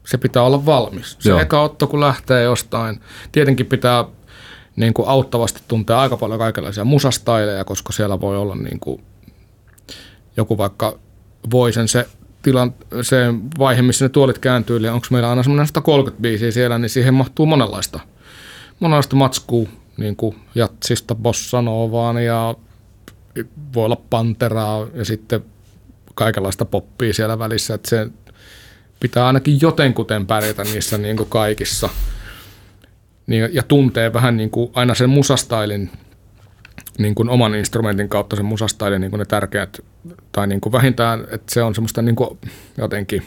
[0.06, 1.18] Se pitää olla valmis.
[1.20, 1.40] Se Joo.
[1.40, 3.00] eka otto, kun lähtee jostain,
[3.32, 4.06] tietenkin pitää
[4.76, 9.04] niin kuin auttavasti tuntee aika paljon kaikenlaisia musastaileja, koska siellä voi olla niin kuin
[10.38, 11.00] joku vaikka
[11.52, 12.06] voi sen se,
[12.42, 13.18] tilan, se
[13.60, 17.14] vaihe, missä ne tuolit kääntyy, eli onko meillä aina semmoinen 130 biisiä siellä, niin siihen
[17.14, 18.00] mahtuu monenlaista,
[18.80, 19.68] monenlaista matskua,
[19.98, 22.56] niin kuin jatsista bossanovaan ja
[23.74, 25.44] voi olla panteraa ja sitten
[26.16, 28.08] kaikenlaista poppia siellä välissä, että se
[29.00, 31.90] pitää ainakin jotenkuten pärjätä niissä niin kuin kaikissa–
[33.28, 35.92] niin, ja tuntee vähän niin kuin aina sen musastailin
[36.98, 39.80] niin kuin oman instrumentin kautta sen musastailin niin kuin ne tärkeät,
[40.32, 42.40] tai niin kuin vähintään, että se on semmoista niin kuin
[42.78, 43.24] jotenkin,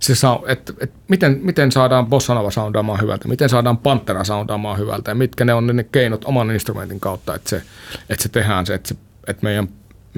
[0.00, 5.10] se saa, että, että miten, miten saadaan bossanova soundaamaan hyvältä, miten saadaan pantera soundaamaan hyvältä,
[5.10, 7.62] ja mitkä ne on ne keinot oman instrumentin kautta, että se,
[8.10, 8.94] että se tehdään se, että, se,
[9.26, 9.68] että meidän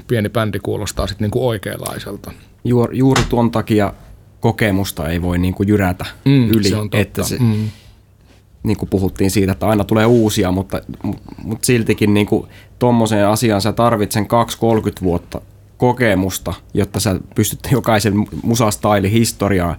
[0.07, 2.31] pieni bändi kuulostaa sitten niin kuin oikeanlaiselta.
[2.63, 3.93] Juuri, juuri tuon takia
[4.39, 6.97] kokemusta ei voi niin kuin jyrätä mm, yli, se on totta.
[6.97, 7.69] että se, mm
[8.63, 10.81] niin kuin puhuttiin siitä, että aina tulee uusia, mutta,
[11.43, 12.47] mutta siltikin niin kuin
[12.79, 14.27] tommoseen asiaan sä tarvitset 2-30
[15.03, 15.41] vuotta
[15.77, 19.77] kokemusta, jotta sä pystyt jokaisen musastaili historiaa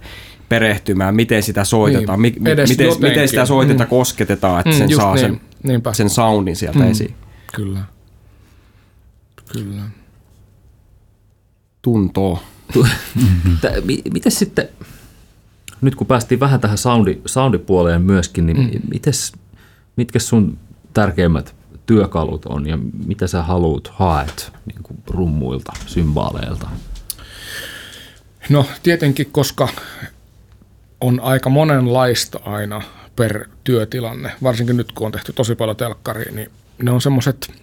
[0.49, 2.67] perehtymään, miten sitä soitetaan, niin, mi- miten,
[3.01, 3.89] miten sitä soitetta mm.
[3.89, 5.41] kosketetaan, että mm, sen saa niin.
[5.67, 6.91] sen, sen soundin sieltä mm.
[6.91, 7.15] esiin.
[7.55, 7.79] Kyllä.
[9.51, 9.81] Kyllä.
[11.81, 12.39] Tuntoo.
[14.13, 14.69] Miten sitten,
[15.81, 18.79] nyt kun päästiin vähän tähän soundi, soundipuoleen myöskin, niin mm.
[18.89, 19.33] mites,
[19.95, 20.57] mitkä sun
[20.93, 21.55] tärkeimmät
[21.85, 26.69] työkalut on ja mitä sä haluat haet niin kuin rummuilta, symbaaleilta?
[28.49, 29.67] No tietenkin, koska
[31.01, 32.81] on aika monenlaista aina
[33.15, 36.51] per työtilanne, varsinkin nyt kun on tehty tosi paljon telkkaria, niin
[36.83, 37.53] ne on semmoiset,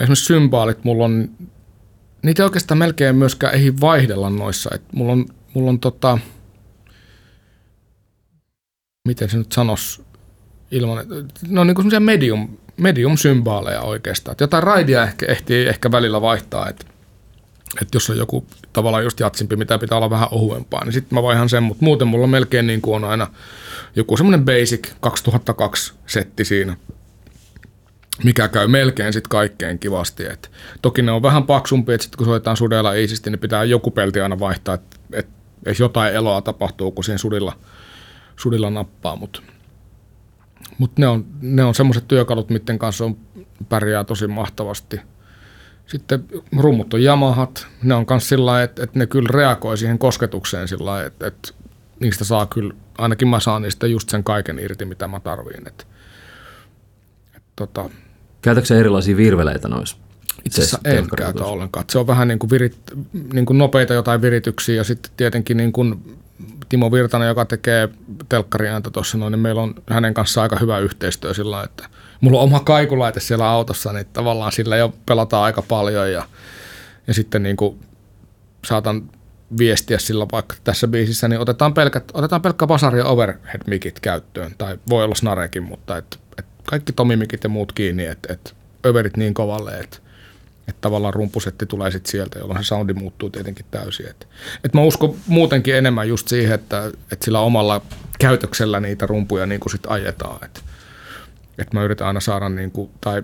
[0.00, 1.30] esimerkiksi symbaalit, mulla on,
[2.22, 6.18] niitä oikeastaan melkein myöskään ei vaihdella noissa, että mulla on, mulla on tota,
[9.08, 10.02] miten se nyt sanoisi,
[10.70, 11.04] ilman,
[11.48, 14.32] no niin kuin semmoisia medium, medium-symbaaleja oikeastaan.
[14.32, 16.86] Että jotain raidia ehkä ehtii ehkä välillä vaihtaa, että,
[17.82, 21.22] että jos on joku tavallaan just jatsimpi, mitä pitää olla vähän ohuempaa, niin sitten mä
[21.22, 23.26] vaihan sen, mutta muuten mulla melkein niin kuin on aina
[23.96, 26.76] joku semmoinen basic 2002 setti siinä,
[28.24, 30.26] mikä käy melkein sitten kaikkeen kivasti.
[30.26, 30.50] Et
[30.82, 34.20] toki ne on vähän paksumpi, että sitten kun soitetaan sudella iisisti, niin pitää joku pelti
[34.20, 35.28] aina vaihtaa, että et,
[35.66, 37.52] et jotain eloa tapahtuu, kun siinä sudilla,
[38.36, 39.42] sudilla nappaa, mutta
[40.78, 43.16] mutta ne on, ne on semmoiset työkalut, miten kanssa on,
[43.68, 45.00] pärjää tosi mahtavasti.
[45.86, 46.24] Sitten
[46.58, 47.66] rummut on Yamahat.
[47.82, 51.52] Ne on myös sillä että, että ne kyllä reagoi siihen kosketukseen sillä että, että
[52.00, 55.64] niistä saa kyllä, ainakin mä saan niistä just sen kaiken irti, mitä mä tarviin.
[57.56, 57.90] Tota,
[58.42, 59.96] Käytätkö erilaisia virveleitä noissa?
[60.44, 61.84] Itse asiassa en käytä ollenkaan.
[61.90, 62.76] Se on vähän niin kuin, virit,
[63.32, 66.18] niin kuin nopeita jotain virityksiä ja sitten tietenkin niin kuin
[66.68, 67.88] Timo Virtanen, joka tekee
[68.28, 71.88] telkkariääntä tuossa noin, niin meillä on hänen kanssaan aika hyvä yhteistyö sillä että
[72.20, 76.26] mulla on oma kaikulaite siellä autossa, niin tavallaan sillä jo pelataan aika paljon ja,
[77.06, 77.80] ja sitten niin kuin
[78.64, 79.10] saatan
[79.58, 84.54] viestiä sillä vaikka tässä biisissä, niin otetaan, pelkät, otetaan pelkkä basari ja overhead mikit käyttöön,
[84.58, 88.54] tai voi olla snarekin, mutta et, et kaikki tomimikit ja muut kiinni, että et
[88.86, 89.98] överit niin kovalle, että
[90.68, 94.08] että tavallaan rumpusetti tulee sitten sieltä, jolloin se soundi muuttuu tietenkin täysin.
[94.08, 94.28] Et,
[94.64, 97.82] et mä uskon muutenkin enemmän just siihen, että, että sillä omalla
[98.18, 100.44] käytöksellä niitä rumpuja niin kuin sit ajetaan.
[100.44, 100.60] Että
[101.58, 103.22] et mä yritän aina saada, niin kuin, tai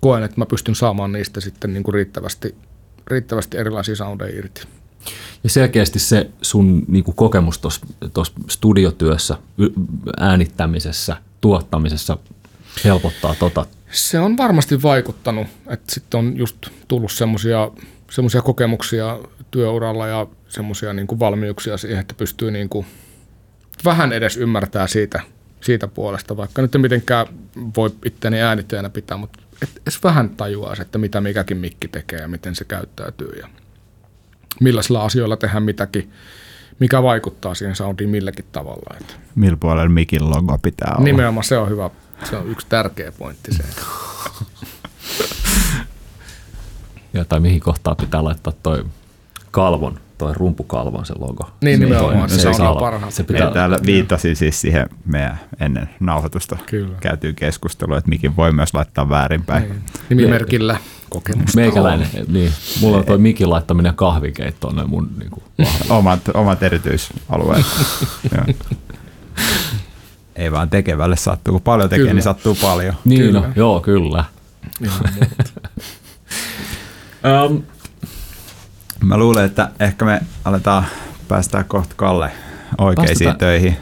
[0.00, 2.54] koen, että mä pystyn saamaan niistä sitten niin kuin riittävästi,
[3.06, 4.62] riittävästi erilaisia soundeja irti.
[5.44, 9.38] Ja selkeästi se sun niin kuin kokemus tuossa studiotyössä,
[10.20, 12.18] äänittämisessä, tuottamisessa
[12.84, 16.56] helpottaa tota se on varmasti vaikuttanut, että sitten on just
[16.88, 17.70] tullut semmoisia
[18.10, 19.18] semmoisia kokemuksia
[19.50, 22.86] työuralla ja semmoisia niin kuin valmiuksia siihen, että pystyy niin kuin
[23.84, 25.20] vähän edes ymmärtää siitä,
[25.60, 27.26] siitä puolesta, vaikka nyt ei mitenkään
[27.76, 32.28] voi itteni äänittäjänä pitää, mutta et edes vähän tajuaa että mitä mikäkin mikki tekee ja
[32.28, 33.48] miten se käyttäytyy ja
[34.60, 36.10] millaisilla asioilla tehdään mitäkin,
[36.78, 38.96] mikä vaikuttaa siihen soundiin milläkin tavalla.
[39.00, 39.14] Että.
[39.34, 41.04] Millä puolella mikin logo pitää olla.
[41.04, 41.90] Nimenomaan se on hyvä
[42.24, 43.64] se on yksi tärkeä pointti se.
[47.12, 48.84] ja tai mihin kohtaan pitää laittaa toi
[49.50, 51.50] kalvon, toi rumpukalvon se logo.
[51.60, 53.14] Niin nimenomaan, se, se, se on parhaat.
[53.14, 56.96] Se pitää, täällä viittasin siis siihen meidän ennen nauhoitusta Kyllä.
[57.00, 59.62] käytyy keskustelua, että mikin voi myös laittaa väärinpäin.
[59.62, 59.82] Niin.
[60.08, 60.76] Nimimerkillä
[61.08, 62.24] kokemusta Meikäläinen, on.
[62.28, 62.52] niin.
[62.80, 65.44] Mulla on toi mikin laittaminen kahvikeittoon ne mun niin kuin,
[65.88, 67.66] omat, omat erityisalueet.
[70.36, 72.14] Ei vaan tekevälle sattuu, kun paljon tekee, kyllä.
[72.14, 72.94] niin sattuu paljon.
[73.04, 73.40] Niin, kyllä.
[73.40, 74.24] No, joo, kyllä.
[77.48, 77.62] um,
[79.04, 80.84] Mä luulen, että ehkä me aletaan
[81.28, 82.30] päästää kohta Kalle
[82.78, 83.76] oikeisiin päästetään, töihin.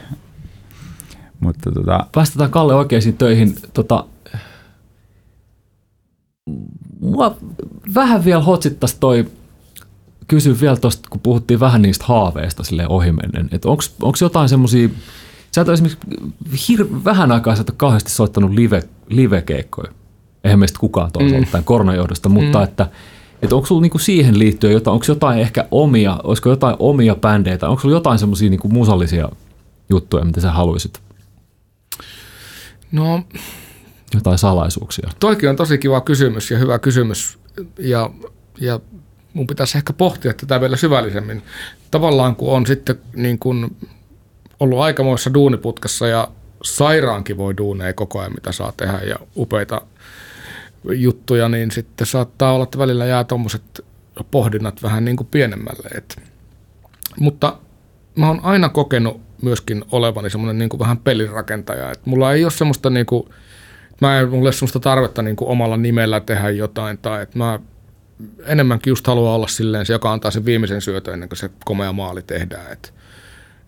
[1.39, 2.07] Mutta tota...
[2.11, 3.55] Päästetään Kalle oikeisiin töihin.
[3.73, 4.05] Tota,
[6.99, 7.37] mua
[7.95, 9.25] vähän vielä hotsittaisi toi,
[10.27, 13.49] kysy vielä tuosta, kun puhuttiin vähän niistä haaveista sille ohimennen.
[14.01, 14.89] Onko jotain semmoisia
[15.55, 16.07] Sä et esimerkiksi
[16.53, 19.91] hir- vähän aikaa sä et ole kauheasti soittanut live, live-keikkoja.
[20.43, 21.45] Eihän meistä kukaan tuolla mm.
[21.45, 22.63] tämän koronajohdosta, mutta mm.
[22.63, 22.87] että,
[23.41, 27.57] että onko sulla niinku siihen liittyen jotain, onko jotain ehkä omia, olisiko jotain omia bändejä,
[27.61, 29.29] onko sulla jotain semmoisia niinku musallisia
[29.89, 30.99] juttuja, mitä sä haluaisit?
[32.91, 33.23] No,
[34.13, 35.09] jotain salaisuuksia.
[35.19, 37.37] Toikin on tosi kiva kysymys ja hyvä kysymys
[37.79, 38.09] ja,
[38.61, 38.79] ja
[39.33, 41.41] mun pitäisi ehkä pohtia tätä vielä syvällisemmin.
[41.91, 43.75] Tavallaan kun on sitten niin kuin
[44.59, 46.27] ollut aikamoissa duuniputkassa ja
[46.63, 49.81] sairaankin voi duuneja koko ajan, mitä saa tehdä ja upeita
[50.93, 53.85] juttuja, niin sitten saattaa olla, että välillä jää tuommoiset
[54.31, 55.89] pohdinnat vähän niin kuin pienemmälle.
[55.97, 56.21] Et.
[57.19, 57.57] Mutta
[58.15, 61.91] mä oon aina kokenut myöskin olevani semmoinen niin vähän pelirakentaja.
[61.91, 63.29] Et mulla ei ole semmoista, niin kuin,
[64.01, 67.59] mä en, ole semmoista tarvetta niin kuin omalla nimellä tehdä jotain, tai että mä
[68.45, 71.93] enemmänkin just haluan olla silleen se, joka antaa sen viimeisen syötön ennen kuin se komea
[71.93, 72.71] maali tehdään.
[72.71, 72.93] Et,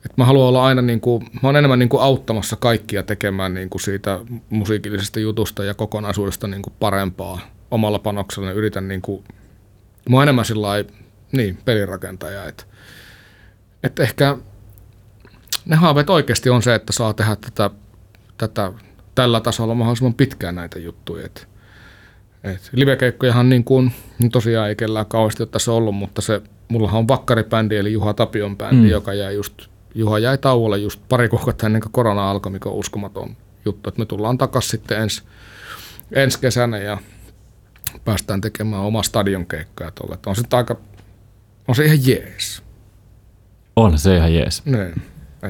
[0.08, 3.53] et mä haluan olla aina, niin kuin, mä oon enemmän niin kuin auttamassa kaikkia tekemään
[3.53, 7.39] niin kuin siitä musiikillisesta jutusta ja kokonaisuudesta niin kuin parempaa
[7.72, 8.51] omalla panoksella.
[8.51, 9.24] Yritän niin kuin,
[10.10, 10.68] mä oon enemmän sillä
[11.32, 12.45] niin, pelirakentaja.
[12.45, 12.64] Että
[13.84, 14.38] et ehkä
[15.66, 17.70] ne haaveet oikeasti on se, että saa tehdä tätä,
[18.38, 18.72] tätä
[19.16, 21.26] tällä tasolla mahdollisimman pitkään näitä juttuja.
[21.26, 21.47] Et,
[22.43, 26.99] et livekeikkojahan niin kuin, niin tosiaan ei kellään kauheasti ole tässä ollut, mutta se, mullahan
[26.99, 28.89] on vakkaribändi eli Juha Tapion bändi, mm.
[28.89, 32.76] joka jäi just, Juha jäi tauolle just pari kuukautta ennen kuin korona alkoi, mikä on
[32.76, 33.36] uskomaton
[33.66, 33.90] juttu.
[33.90, 35.24] Et me tullaan takaisin sitten ensi,
[36.12, 36.98] ensi kesänä ja
[38.06, 40.18] päästään tekemään oma stadionkeikkaa tuolle.
[40.26, 40.76] On se aika,
[41.68, 42.64] on se ihan jees.
[43.76, 44.66] On se ihan jees.
[44.66, 45.02] Niin.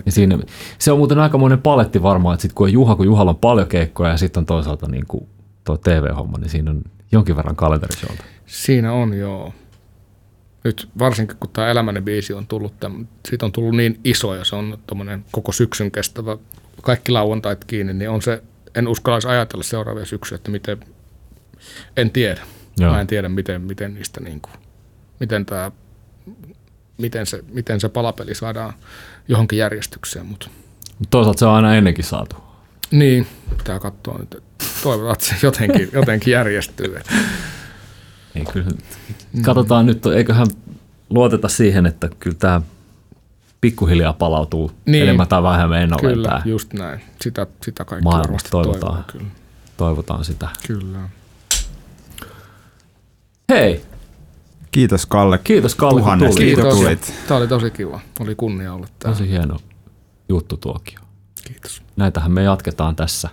[0.05, 0.39] Ja siinä,
[0.79, 3.67] se on muuten aikamoinen paletti varmaan, että sit kun on Juha, kun Juhalla on paljon
[3.67, 5.27] keikkoja ja sitten on toisaalta niin kuin
[5.63, 6.81] tuo TV-homma, niin siinä on
[7.11, 8.23] jonkin verran kalenterishowta.
[8.45, 9.53] Siinä on, joo.
[10.67, 14.45] Nyt varsinkin kun tämä Elämäni biisi on tullut, tämän, siitä on tullut niin iso ja
[14.45, 14.77] se on
[15.31, 16.37] koko syksyn kestävä,
[16.81, 18.43] kaikki lauantait kiinni, niin on se,
[18.75, 20.79] en uskalla ajatella seuraavia syksyä, että miten,
[21.97, 22.41] en tiedä.
[22.77, 22.91] Joo.
[22.91, 24.53] Mä en tiedä, miten, miten niistä niin kuin,
[25.19, 25.71] miten tämä
[26.97, 28.73] miten se, miten se palapeli saadaan
[29.27, 30.25] johonkin järjestykseen.
[30.25, 30.49] Mutta.
[31.09, 32.35] Toisaalta se on aina ennenkin saatu.
[32.91, 34.43] Niin, pitää katsoa nyt.
[34.83, 36.99] Toivotaan, että se jotenkin, jotenkin järjestyy.
[38.39, 38.71] Ei, kyllä.
[39.41, 40.47] Katsotaan nyt, eiköhän
[41.09, 42.61] luoteta siihen, että kyllä tämä
[43.61, 46.13] pikkuhiljaa palautuu niin, enemmän tai vähemmän ennalleen.
[46.13, 47.01] Kyllä, tämä just näin.
[47.21, 48.93] Sitä, sitä kaikki varmasti toivotaan.
[48.93, 49.27] Toivoo, kyllä.
[49.77, 50.49] toivotaan sitä.
[50.67, 50.99] Kyllä.
[53.49, 53.81] Hei,
[54.71, 55.37] Kiitos Kalle.
[55.37, 56.35] Kiitos Kalle, kun tulit.
[56.35, 56.75] Kiitos.
[56.75, 57.13] tulit.
[57.27, 57.99] Tämä oli tosi kiva.
[58.19, 59.17] Oli kunnia olla täällä.
[59.17, 59.57] Tosi hieno
[60.29, 60.99] juttu tuokio.
[61.47, 61.81] Kiitos.
[61.95, 63.29] Näitähän me jatketaan tässä.